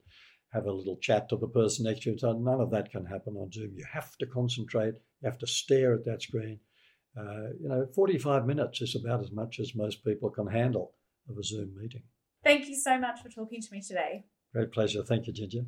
have 0.53 0.65
a 0.65 0.73
little 0.73 0.97
chat 0.97 1.29
to 1.29 1.37
the 1.37 1.47
person 1.47 1.85
next 1.85 2.03
to 2.03 2.11
you. 2.11 2.19
So 2.19 2.33
none 2.33 2.61
of 2.61 2.71
that 2.71 2.91
can 2.91 3.05
happen 3.05 3.37
on 3.37 3.53
Zoom. 3.53 3.73
You 3.75 3.87
have 3.93 4.17
to 4.19 4.27
concentrate, 4.27 4.95
you 5.21 5.31
have 5.31 5.39
to 5.39 5.47
stare 5.47 5.95
at 5.95 6.05
that 6.07 6.23
screen. 6.23 6.59
Uh, 7.17 7.51
you 7.61 7.69
know, 7.69 7.87
45 7.95 8.47
minutes 8.47 8.81
is 8.81 8.95
about 8.95 9.21
as 9.21 9.33
much 9.33 9.61
as 9.61 9.75
most 9.75 10.05
people 10.05 10.31
can 10.31 10.47
handle 10.47 10.95
of 11.29 11.37
a 11.37 11.43
Zoom 11.43 11.75
meeting. 11.77 12.03
Thank 12.45 12.69
you 12.69 12.77
so 12.77 12.99
much 12.99 13.21
for 13.23 13.29
talking 13.29 13.61
to 13.61 13.69
me 13.73 13.83
today. 13.83 14.25
Great 14.53 14.73
pleasure. 14.73 15.03
Thank 15.03 15.27
you, 15.27 15.33
Ginger. 15.33 15.67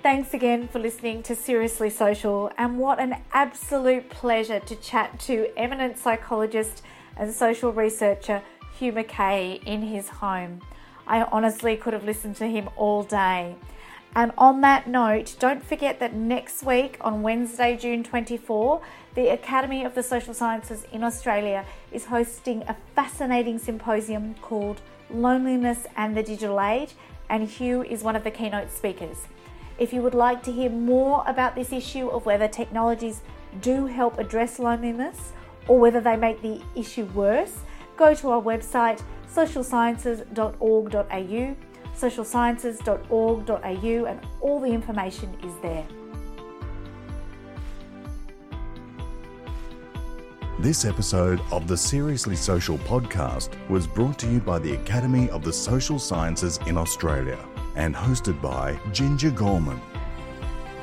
Thanks 0.00 0.32
again 0.32 0.68
for 0.68 0.78
listening 0.78 1.24
to 1.24 1.34
Seriously 1.34 1.90
Social, 1.90 2.52
and 2.56 2.78
what 2.78 3.00
an 3.00 3.16
absolute 3.32 4.08
pleasure 4.10 4.60
to 4.60 4.76
chat 4.76 5.18
to 5.20 5.48
eminent 5.56 5.98
psychologist 5.98 6.82
and 7.16 7.34
social 7.34 7.72
researcher 7.72 8.40
Hugh 8.78 8.92
Mackay 8.92 9.60
in 9.66 9.82
his 9.82 10.08
home. 10.08 10.60
I 11.08 11.22
honestly 11.24 11.76
could 11.76 11.94
have 11.94 12.04
listened 12.04 12.36
to 12.36 12.46
him 12.46 12.70
all 12.76 13.02
day. 13.02 13.56
And 14.14 14.30
on 14.38 14.60
that 14.60 14.86
note, 14.86 15.34
don't 15.40 15.64
forget 15.64 15.98
that 15.98 16.14
next 16.14 16.62
week 16.62 16.96
on 17.00 17.22
Wednesday, 17.22 17.76
June 17.76 18.04
24, 18.04 18.80
the 19.16 19.32
Academy 19.32 19.84
of 19.84 19.96
the 19.96 20.04
Social 20.04 20.32
Sciences 20.32 20.86
in 20.92 21.02
Australia 21.02 21.64
is 21.90 22.04
hosting 22.04 22.62
a 22.62 22.76
fascinating 22.94 23.58
symposium 23.58 24.36
called 24.42 24.80
Loneliness 25.10 25.88
and 25.96 26.16
the 26.16 26.22
Digital 26.22 26.60
Age, 26.60 26.94
and 27.28 27.48
Hugh 27.48 27.82
is 27.82 28.04
one 28.04 28.14
of 28.14 28.22
the 28.22 28.30
keynote 28.30 28.70
speakers. 28.70 29.26
If 29.78 29.92
you 29.92 30.02
would 30.02 30.14
like 30.14 30.42
to 30.42 30.52
hear 30.52 30.68
more 30.70 31.22
about 31.26 31.54
this 31.54 31.72
issue 31.72 32.08
of 32.08 32.26
whether 32.26 32.48
technologies 32.48 33.20
do 33.60 33.86
help 33.86 34.18
address 34.18 34.58
loneliness 34.58 35.32
or 35.68 35.78
whether 35.78 36.00
they 36.00 36.16
make 36.16 36.42
the 36.42 36.60
issue 36.74 37.04
worse, 37.14 37.60
go 37.96 38.12
to 38.14 38.30
our 38.30 38.42
website 38.42 39.00
socialsciences.org.au, 39.32 41.56
socialsciences.org.au, 41.96 44.04
and 44.06 44.20
all 44.40 44.58
the 44.58 44.66
information 44.66 45.32
is 45.44 45.52
there. 45.62 45.86
This 50.58 50.84
episode 50.84 51.40
of 51.52 51.68
the 51.68 51.76
Seriously 51.76 52.34
Social 52.34 52.78
podcast 52.78 53.50
was 53.68 53.86
brought 53.86 54.18
to 54.18 54.26
you 54.26 54.40
by 54.40 54.58
the 54.58 54.72
Academy 54.72 55.30
of 55.30 55.44
the 55.44 55.52
Social 55.52 56.00
Sciences 56.00 56.58
in 56.66 56.76
Australia 56.76 57.38
and 57.78 57.94
hosted 57.94 58.42
by 58.42 58.78
Ginger 58.92 59.30
Gorman. 59.30 59.80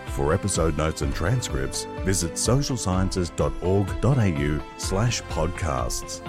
For 0.07 0.33
episode 0.33 0.75
notes 0.77 1.01
and 1.01 1.13
transcripts, 1.13 1.85
visit 2.05 2.33
socialsciences.org.au 2.33 4.77
slash 4.77 5.21
podcasts. 5.23 6.21